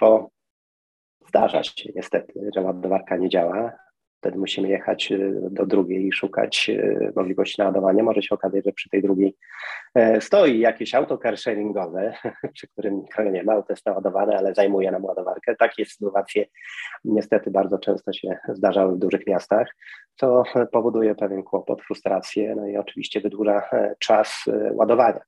[0.00, 0.30] bo
[1.28, 3.72] Zdarza się niestety, że ładowarka nie działa.
[4.18, 8.02] Wtedy musimy jechać y, do drugiej i szukać y, możliwości naładowania.
[8.02, 9.36] Może się okazać, że przy tej drugiej
[9.94, 12.14] e, stoi jakieś auto car sharingowe,
[12.54, 15.56] przy którym nikogo nie ma, auto jest naładowane, ale zajmuje nam ładowarkę.
[15.56, 16.46] Takie sytuacje
[17.04, 19.74] niestety bardzo często się zdarzały w dużych miastach,
[20.16, 20.42] co
[20.72, 25.20] powoduje pewien kłopot, frustrację, no i oczywiście wydłuża e, czas e, ładowania.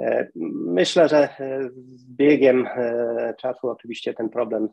[0.00, 0.28] E,
[0.66, 1.60] myślę, że e,
[1.94, 4.68] z biegiem e, czasu oczywiście ten problem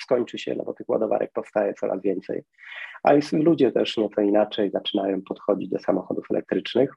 [0.00, 2.42] skończy się, no bo tych ładowarek powstaje coraz więcej,
[3.02, 6.94] a ludzie też nieco inaczej zaczynają podchodzić do samochodów elektrycznych.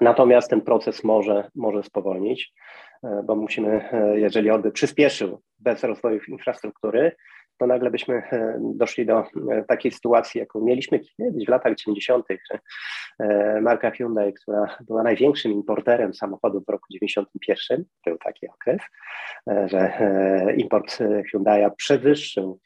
[0.00, 2.52] Natomiast ten proces może, może spowolnić,
[3.24, 7.12] bo musimy, jeżeli on by przyspieszył bez rozwoju infrastruktury,
[7.58, 9.24] to nagle byśmy e, doszli do e,
[9.68, 12.58] takiej sytuacji, jaką mieliśmy kiedyś w latach 90., że
[13.18, 18.80] e, marka Hyundai, która była największym importerem samochodów w roku 91, był taki okres,
[19.46, 19.92] że
[20.56, 20.98] import
[21.32, 22.60] Hyundai'a przewyższył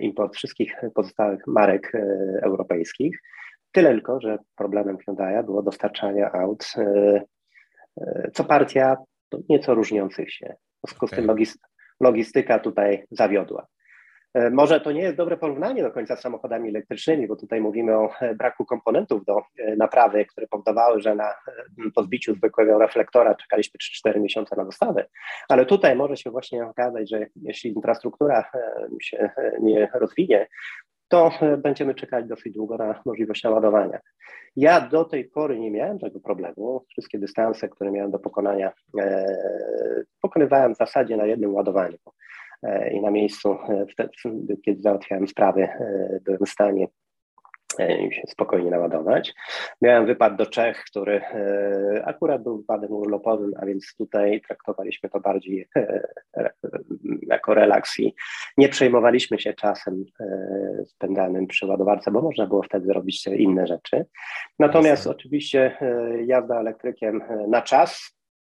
[0.00, 1.92] import wszystkich pozostałych marek
[2.42, 3.22] europejskich.
[3.72, 6.72] Tyle tylko, że problemem Hyundai'a było dostarczanie aut
[8.32, 8.96] co partia
[9.48, 10.54] nieco różniących się.
[10.86, 11.30] W związku z tym
[12.00, 13.66] logistyka tutaj zawiodła.
[14.34, 17.96] E, może to nie jest dobre porównanie do końca z samochodami elektrycznymi, bo tutaj mówimy
[17.96, 21.34] o e, braku komponentów do e, naprawy, które powodowały, że na
[21.94, 23.78] pozbiciu zwykłego reflektora czekaliśmy
[24.08, 25.06] 3-4 miesiące na dostawę.
[25.48, 28.44] Ale tutaj może się właśnie okazać, że jeśli infrastruktura
[29.02, 29.30] się
[29.60, 30.46] nie rozwinie,
[31.08, 33.98] to będziemy czekać dosyć długo na możliwość naładowania.
[34.56, 36.84] Ja do tej pory nie miałem tego problemu.
[36.88, 38.72] Wszystkie dystanse, które miałem do pokonania,
[40.20, 41.98] pokonywałem w zasadzie na jednym ładowaniu.
[42.64, 44.10] E, i na miejscu, e, wtedy,
[44.64, 46.86] kiedy załatwiałem sprawy, e, byłem w stanie
[48.10, 49.34] się spokojnie naładować.
[49.82, 51.20] Miałem wypad do Czech, który
[52.04, 55.68] akurat był wypadem urlopowym, a więc tutaj traktowaliśmy to bardziej
[57.22, 58.14] jako relaks i
[58.56, 60.04] nie przejmowaliśmy się czasem
[60.86, 64.06] spędzanym przy ładowarce, bo można było wtedy robić inne rzeczy.
[64.58, 65.76] Natomiast oczywiście
[66.26, 68.14] jazda elektrykiem na czas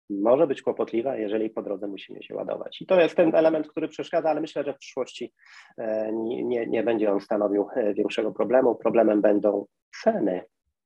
[0.09, 2.81] może być kłopotliwa, jeżeli po drodze musimy się ładować.
[2.81, 5.33] I to jest ten element, który przeszkadza, ale myślę, że w przyszłości
[5.77, 8.75] e, nie, nie będzie on stanowił e, większego problemu.
[8.75, 9.65] Problemem będą
[10.03, 10.43] ceny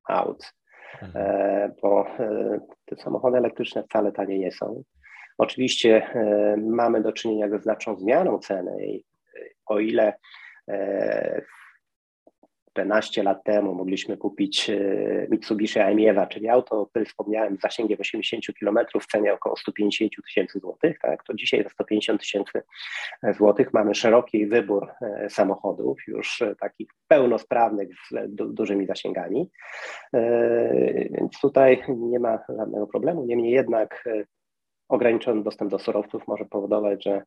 [0.07, 0.53] aut,
[1.01, 2.05] e, bo
[2.85, 4.83] te samochody elektryczne wcale tanie nie są.
[5.37, 6.13] Oczywiście
[6.57, 9.03] mamy do czynienia ze znaczną zmianą ceny i
[9.65, 10.13] o ile
[12.79, 14.77] 15 lat temu mogliśmy kupić e,
[15.29, 20.11] Mitsubishi Aimiewa, czyli auto, o którym wspomniałem, z zasięgiem 80 km w cenie około 150
[20.25, 22.61] tysięcy złotych, tak, to dzisiaj za 150 tysięcy
[23.37, 29.49] złotych mamy szeroki wybór e, samochodów, już e, takich pełnosprawnych z du dużymi zasięgami,
[31.11, 34.09] więc tutaj nie ma żadnego problemu, niemniej jednak
[34.89, 37.23] ograniczony dostęp do surowców może powodować, że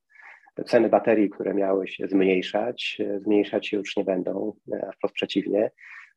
[0.67, 5.15] ceny baterii, które miały się zmniejszać, e, zmniejszać się już nie będą, e, a wprost
[5.15, 5.71] przeciwnie,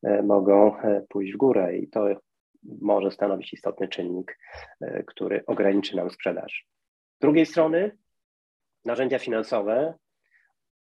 [0.03, 0.75] e, mogą
[1.09, 2.07] pójść w górę i to
[2.81, 4.39] może stanowić istotny czynnik,
[5.07, 6.67] który ograniczy nam sprzedaż.
[7.17, 7.97] Z drugiej strony
[8.85, 9.93] narzędzia finansowe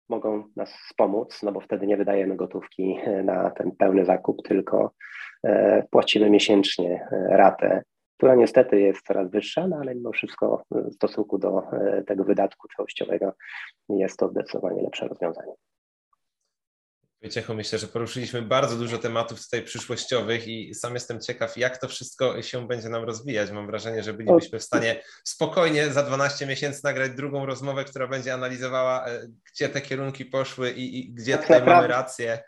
[0.09, 4.93] mogą nas wspomóc, no bo wtedy nie wydajemy gotówki na ten pełny zakup, tylko
[5.91, 7.83] płacimy miesięcznie ratę
[8.19, 12.67] która niestety jest coraz wyższa, no ale mimo wszystko w stosunku do e, tego wydatku
[12.77, 13.33] całościowego
[13.89, 15.53] jest to zdecydowanie lepsze rozwiązanie.
[17.21, 21.87] Wieciecho, myślę, że poruszyliśmy bardzo dużo tematów tutaj przyszłościowych i sam jestem ciekaw, jak to
[21.87, 23.51] wszystko się będzie nam rozwijać.
[23.51, 28.33] Mam wrażenie, że bylibyśmy w stanie spokojnie za 12 miesięcy nagrać drugą rozmowę, która będzie
[28.33, 32.39] analizowała, e, gdzie te kierunki poszły i, i gdzie tak tutaj naprawdę, mamy rację.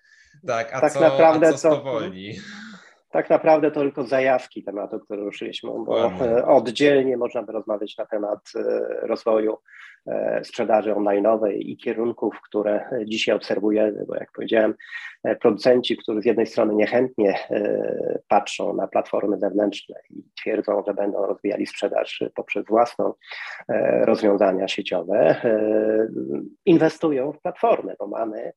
[0.48, 2.36] Tak, a tak co, naprawdę a co spowolni.
[2.36, 2.71] To
[3.12, 8.06] tak naprawdę to tylko zajawki tematu, który ruszyliśmy, bo e, oddzielnie można by rozmawiać na
[8.06, 8.62] temat e,
[9.08, 9.58] rozwoju
[10.08, 14.74] e, sprzedaży online'owej i kierunków, które dzisiaj obserwujemy, bo jak powiedziałem,
[15.42, 17.40] producenci, którzy z jednej strony niechętnie
[18.28, 23.14] patrzą na platformy zewnętrzne i twierdzą, że będą rozwijali sprzedaż poprzez własną
[24.02, 25.42] rozwiązania sieciowe,
[26.66, 28.54] inwestują w platformy, bo mamy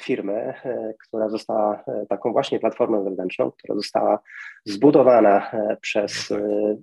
[0.00, 4.18] firmę, e, która została e, taką właśnie platformą zewnętrzną, która została
[4.64, 5.50] zbudowana
[5.80, 6.32] przez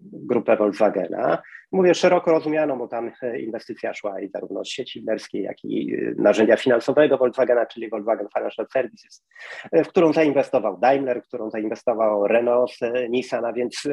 [0.04, 1.42] grupę Volkswagena.
[1.72, 6.58] Mówię szeroko rozumianą, bo tam inwestycja szła i zarówno z sieci liderskiej, jak i narzędzia
[6.58, 9.26] finansowego Volkswagena, czyli Volkswagen Financial Services,
[9.74, 12.72] w którą zainwestował Daimler, w którą zainwestował Renault,
[13.10, 13.84] Nissan, a więc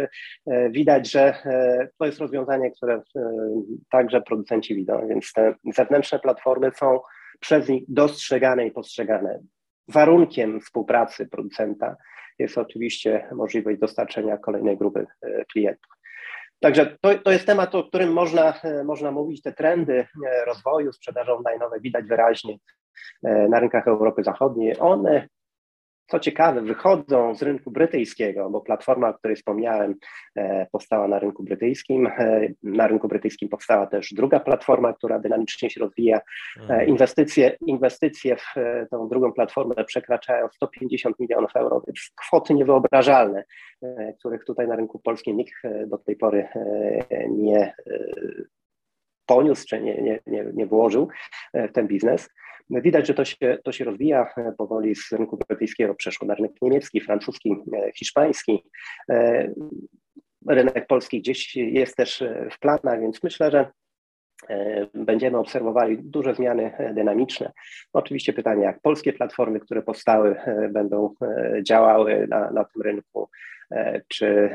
[0.70, 1.34] widać, że
[1.98, 3.02] to jest rozwiązanie, które
[3.90, 7.00] także producenci widzą, więc te zewnętrzne platformy są
[7.44, 9.40] przez nich dostrzegane i postrzegane.
[9.88, 11.96] Warunkiem współpracy producenta
[12.38, 15.92] jest oczywiście możliwość dostarczenia kolejnej grupy e, klientów.
[16.60, 19.42] Także to, to jest temat, o którym można, e, można mówić.
[19.42, 22.58] Te trendy e, rozwoju sprzedaży online widać wyraźnie
[23.22, 24.74] na rynkach Europy Zachodniej.
[24.78, 25.28] One
[26.06, 29.94] co ciekawe, wychodzą z rynku brytyjskiego, bo platforma, o której wspomniałem,
[30.36, 32.06] e, powstała na rynku brytyjskim.
[32.06, 36.16] E, na rynku brytyjskim powstała też druga platforma, która dynamicznie się rozwija.
[36.16, 36.88] E, mhm.
[36.88, 38.54] Inwestycje, inwestycje w
[38.90, 43.44] tą drugą platformę przekraczają 150 milionów euro, więc kwoty niewyobrażalne,
[44.18, 45.54] których tutaj na rynku polskim nikt
[45.86, 46.48] do tej pory
[47.30, 47.74] nie
[49.26, 51.08] poniósł czy nie, nie, nie, nie włożył
[51.54, 52.30] w ten biznes.
[52.70, 57.00] Widać, że to się, to się rozwija powoli z rynku brytyjskiego, przeszło na rynek niemiecki,
[57.00, 57.56] francuski,
[57.96, 58.64] hiszpański.
[60.48, 63.70] Rynek polski gdzieś jest też w planach, więc myślę, że
[64.94, 67.52] będziemy obserwowali duże zmiany dynamiczne.
[67.92, 70.36] Oczywiście pytanie, jak polskie platformy, które powstały,
[70.70, 71.14] będą
[71.62, 73.28] działały na, na tym rynku,
[74.08, 74.50] czy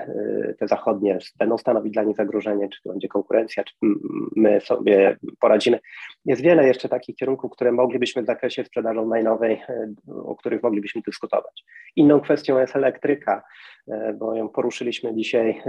[0.59, 3.74] te zachodnie będą stanowić dla nich zagrożenie, czy to będzie konkurencja, czy
[4.36, 5.80] my sobie poradzimy.
[6.26, 9.61] Jest wiele jeszcze takich kierunków, które moglibyśmy w zakresie sprzedaży najnowej,
[10.07, 11.63] o których moglibyśmy dyskutować.
[11.95, 13.43] Inną kwestią jest elektryka,
[14.15, 15.61] bo ją poruszyliśmy dzisiaj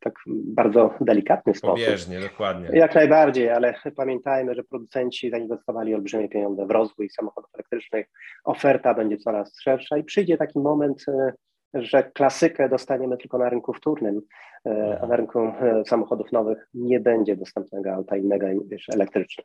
[0.00, 1.84] tak bardzo delikatny sposób.
[1.84, 2.68] Pobieżnie, dokładnie.
[2.72, 8.06] Jak najbardziej, ale pamiętajmy, że producenci zainwestowali olbrzymie pieniądze w rozwój samochodów elektrycznych.
[8.44, 11.32] Oferta będzie coraz szersza i przyjdzie taki moment, e,
[11.74, 14.22] że klasykę dostaniemy tylko na rynku wtórnym,
[14.66, 19.44] e, a na rynku e, samochodów nowych nie będzie dostępnego auta innego niż elektryczny.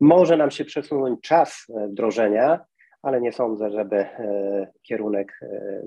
[0.00, 2.60] Może nam się przesunąć czas wdrożenia,
[3.02, 4.06] ale nie sądzę, żeby
[4.82, 5.40] kierunek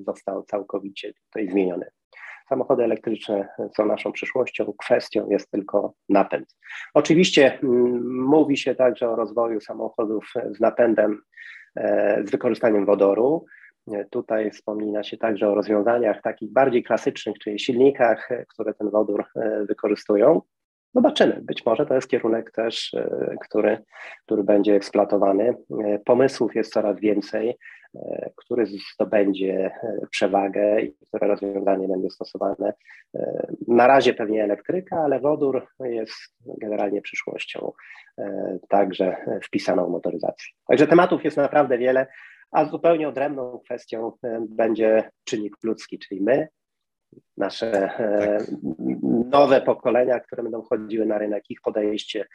[0.06, 1.86] został całkowicie tutaj zmieniony.
[2.52, 6.56] Samochody elektryczne są naszą przyszłością, kwestią jest tylko napęd.
[6.94, 11.22] Oczywiście mm, mówi się także o rozwoju samochodów z napędem
[11.76, 13.46] e, z wykorzystaniem wodoru.
[13.88, 19.26] E, tutaj wspomina się także o rozwiązaniach takich bardziej klasycznych, czyli silnikach, które ten wodór
[19.36, 20.42] e, wykorzystują.
[20.96, 21.42] Zobaczymy.
[21.42, 22.96] Być może to jest kierunek też,
[23.42, 23.78] który,
[24.26, 25.56] który będzie eksploatowany.
[26.06, 27.58] Pomysłów jest coraz więcej.
[27.96, 32.74] E, który zdobędzie e, przewagę i które rozwiązanie będzie stosowane.
[33.16, 37.72] E, na razie pewnie elektryka, ale wodór jest generalnie przyszłością,
[38.70, 40.48] także wpisaną w motoryzację.
[40.68, 42.08] Także tematów jest naprawdę wiele,
[42.52, 44.12] a zupełnie odrębną kwestią
[44.49, 46.47] będzie czynnik ludzki, czyli my,
[47.38, 48.52] nasze tak.
[49.32, 52.26] nowe pokolenia, które będą wchodziły na rynek, ich podejście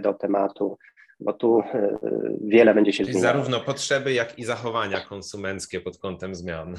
[0.00, 0.78] do tematu,
[1.20, 1.98] bo tu e,
[2.40, 3.34] wiele będzie się Czyli zmieniało.
[3.34, 6.74] Zarówno potrzeby, jak i zachowania konsumenckie pod kątem zmian.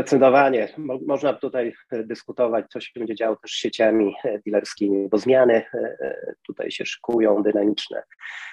[0.00, 0.68] Zdecydowanie.
[0.78, 4.14] Mo można tutaj dyskutować, co się będzie działo też z sieciami
[4.46, 8.02] dealerskimi, bo zmiany e, tutaj się szykują, dynamiczne.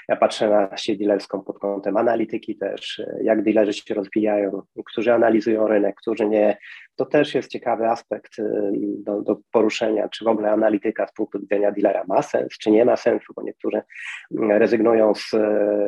[0.10, 5.68] Ja patrzę na sieć dealerską pod kątem analityki też, jak dealerzy się rozwijają, którzy analizują
[5.68, 6.58] rynek, którzy nie,
[6.98, 8.32] to też jest ciekawy aspekt
[8.98, 12.86] do, do, poruszenia, czy w ogóle analityka z punktu widzenia dealera ma sens, czy nie
[12.86, 13.82] ma sensu, bo niektórzy
[14.32, 15.38] rezygnują z y,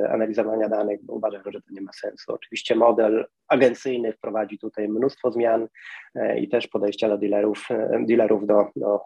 [0.09, 2.33] analizowania danych, bo uważają, że to nie ma sensu.
[2.33, 5.67] Oczywiście model agencyjny wprowadzi tutaj mnóstwo zmian
[6.15, 7.67] y, i też podejścia do dealerów,
[8.07, 8.99] dealerów do, do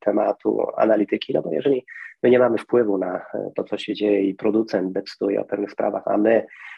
[0.00, 1.86] tematu analityki, no bo jeżeli
[2.22, 6.02] my nie mamy wpływu na to, co się dzieje i producent decyduje o pewnych sprawach,
[6.06, 6.46] a my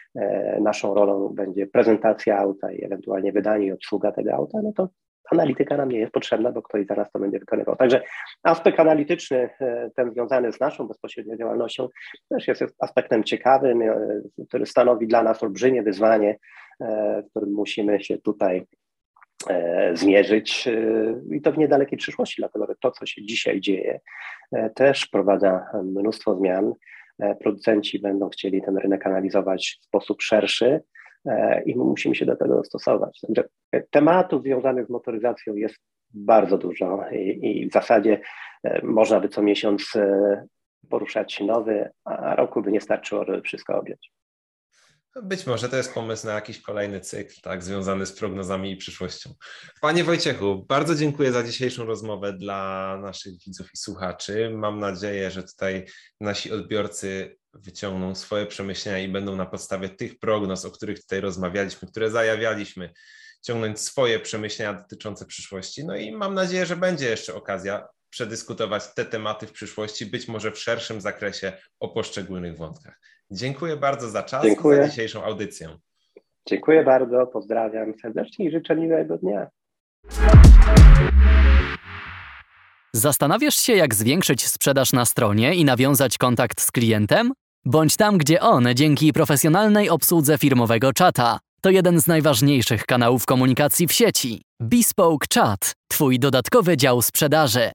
[0.61, 4.89] naszą rolą będzie prezentacja auta i ewentualnie wydanie i obsługa tego auta, no to
[5.31, 7.75] analityka nam nie jest potrzebna, bo ktoś zaraz to będzie wykonywał.
[7.75, 8.01] Także
[8.43, 11.87] aspekt analityczny, e, ten związany z naszą bezpośrednią działalnością,
[12.29, 16.37] też jest aspektem ciekawym, e, który stanowi dla nas olbrzymie wyzwanie,
[17.25, 18.65] w którym musimy się tutaj
[19.93, 20.69] zmierzyć
[21.31, 23.99] i to w niedalekiej przyszłości, dlatego że to, co się dzisiaj dzieje,
[24.75, 26.73] też wprowadza mnóstwo zmian.
[27.21, 30.81] E, producenci będą chcieli ten rynek analizować w sposób szerszy
[31.25, 33.19] e, i my musimy się do tego dostosować.
[33.21, 33.43] Także
[33.89, 35.75] tematów związanych z motoryzacją jest
[36.13, 38.21] bardzo dużo i, i w zasadzie
[38.63, 39.93] e, można by co miesiąc
[40.89, 44.11] poruszać nowy, a roku by nie starczyło, żeby wszystko objąć.
[45.15, 49.33] Być może to jest pomysł na jakiś kolejny cykl, tak, związany z prognozami i przyszłością.
[49.81, 54.49] Panie Wojciechu, bardzo dziękuję za dzisiejszą rozmowę dla naszych widzów i słuchaczy.
[54.53, 55.85] Mam nadzieję, że tutaj
[56.21, 61.87] nasi odbiorcy wyciągną swoje przemyślenia i będą na podstawie tych prognoz, o których tutaj rozmawialiśmy,
[61.87, 62.93] które zajawialiśmy,
[63.41, 65.85] ciągnąć swoje przemyślenia dotyczące przyszłości.
[65.85, 70.51] No i mam nadzieję, że będzie jeszcze okazja przedyskutować te tematy w przyszłości, być może
[70.51, 72.99] w szerszym zakresie o poszczególnych wątkach.
[73.31, 74.79] Dziękuję bardzo za czas Dziękuję.
[74.79, 75.69] i za dzisiejszą audycję.
[76.49, 79.47] Dziękuję bardzo, pozdrawiam serdecznie i życzę miłego dnia.
[82.93, 87.31] Zastanawiasz się, jak zwiększyć sprzedaż na stronie i nawiązać kontakt z klientem?
[87.65, 91.39] Bądź tam, gdzie on dzięki profesjonalnej obsłudze firmowego czata.
[91.61, 94.41] To jeden z najważniejszych kanałów komunikacji w sieci.
[94.59, 97.71] Bespoke Chat, Twój dodatkowy dział sprzedaży.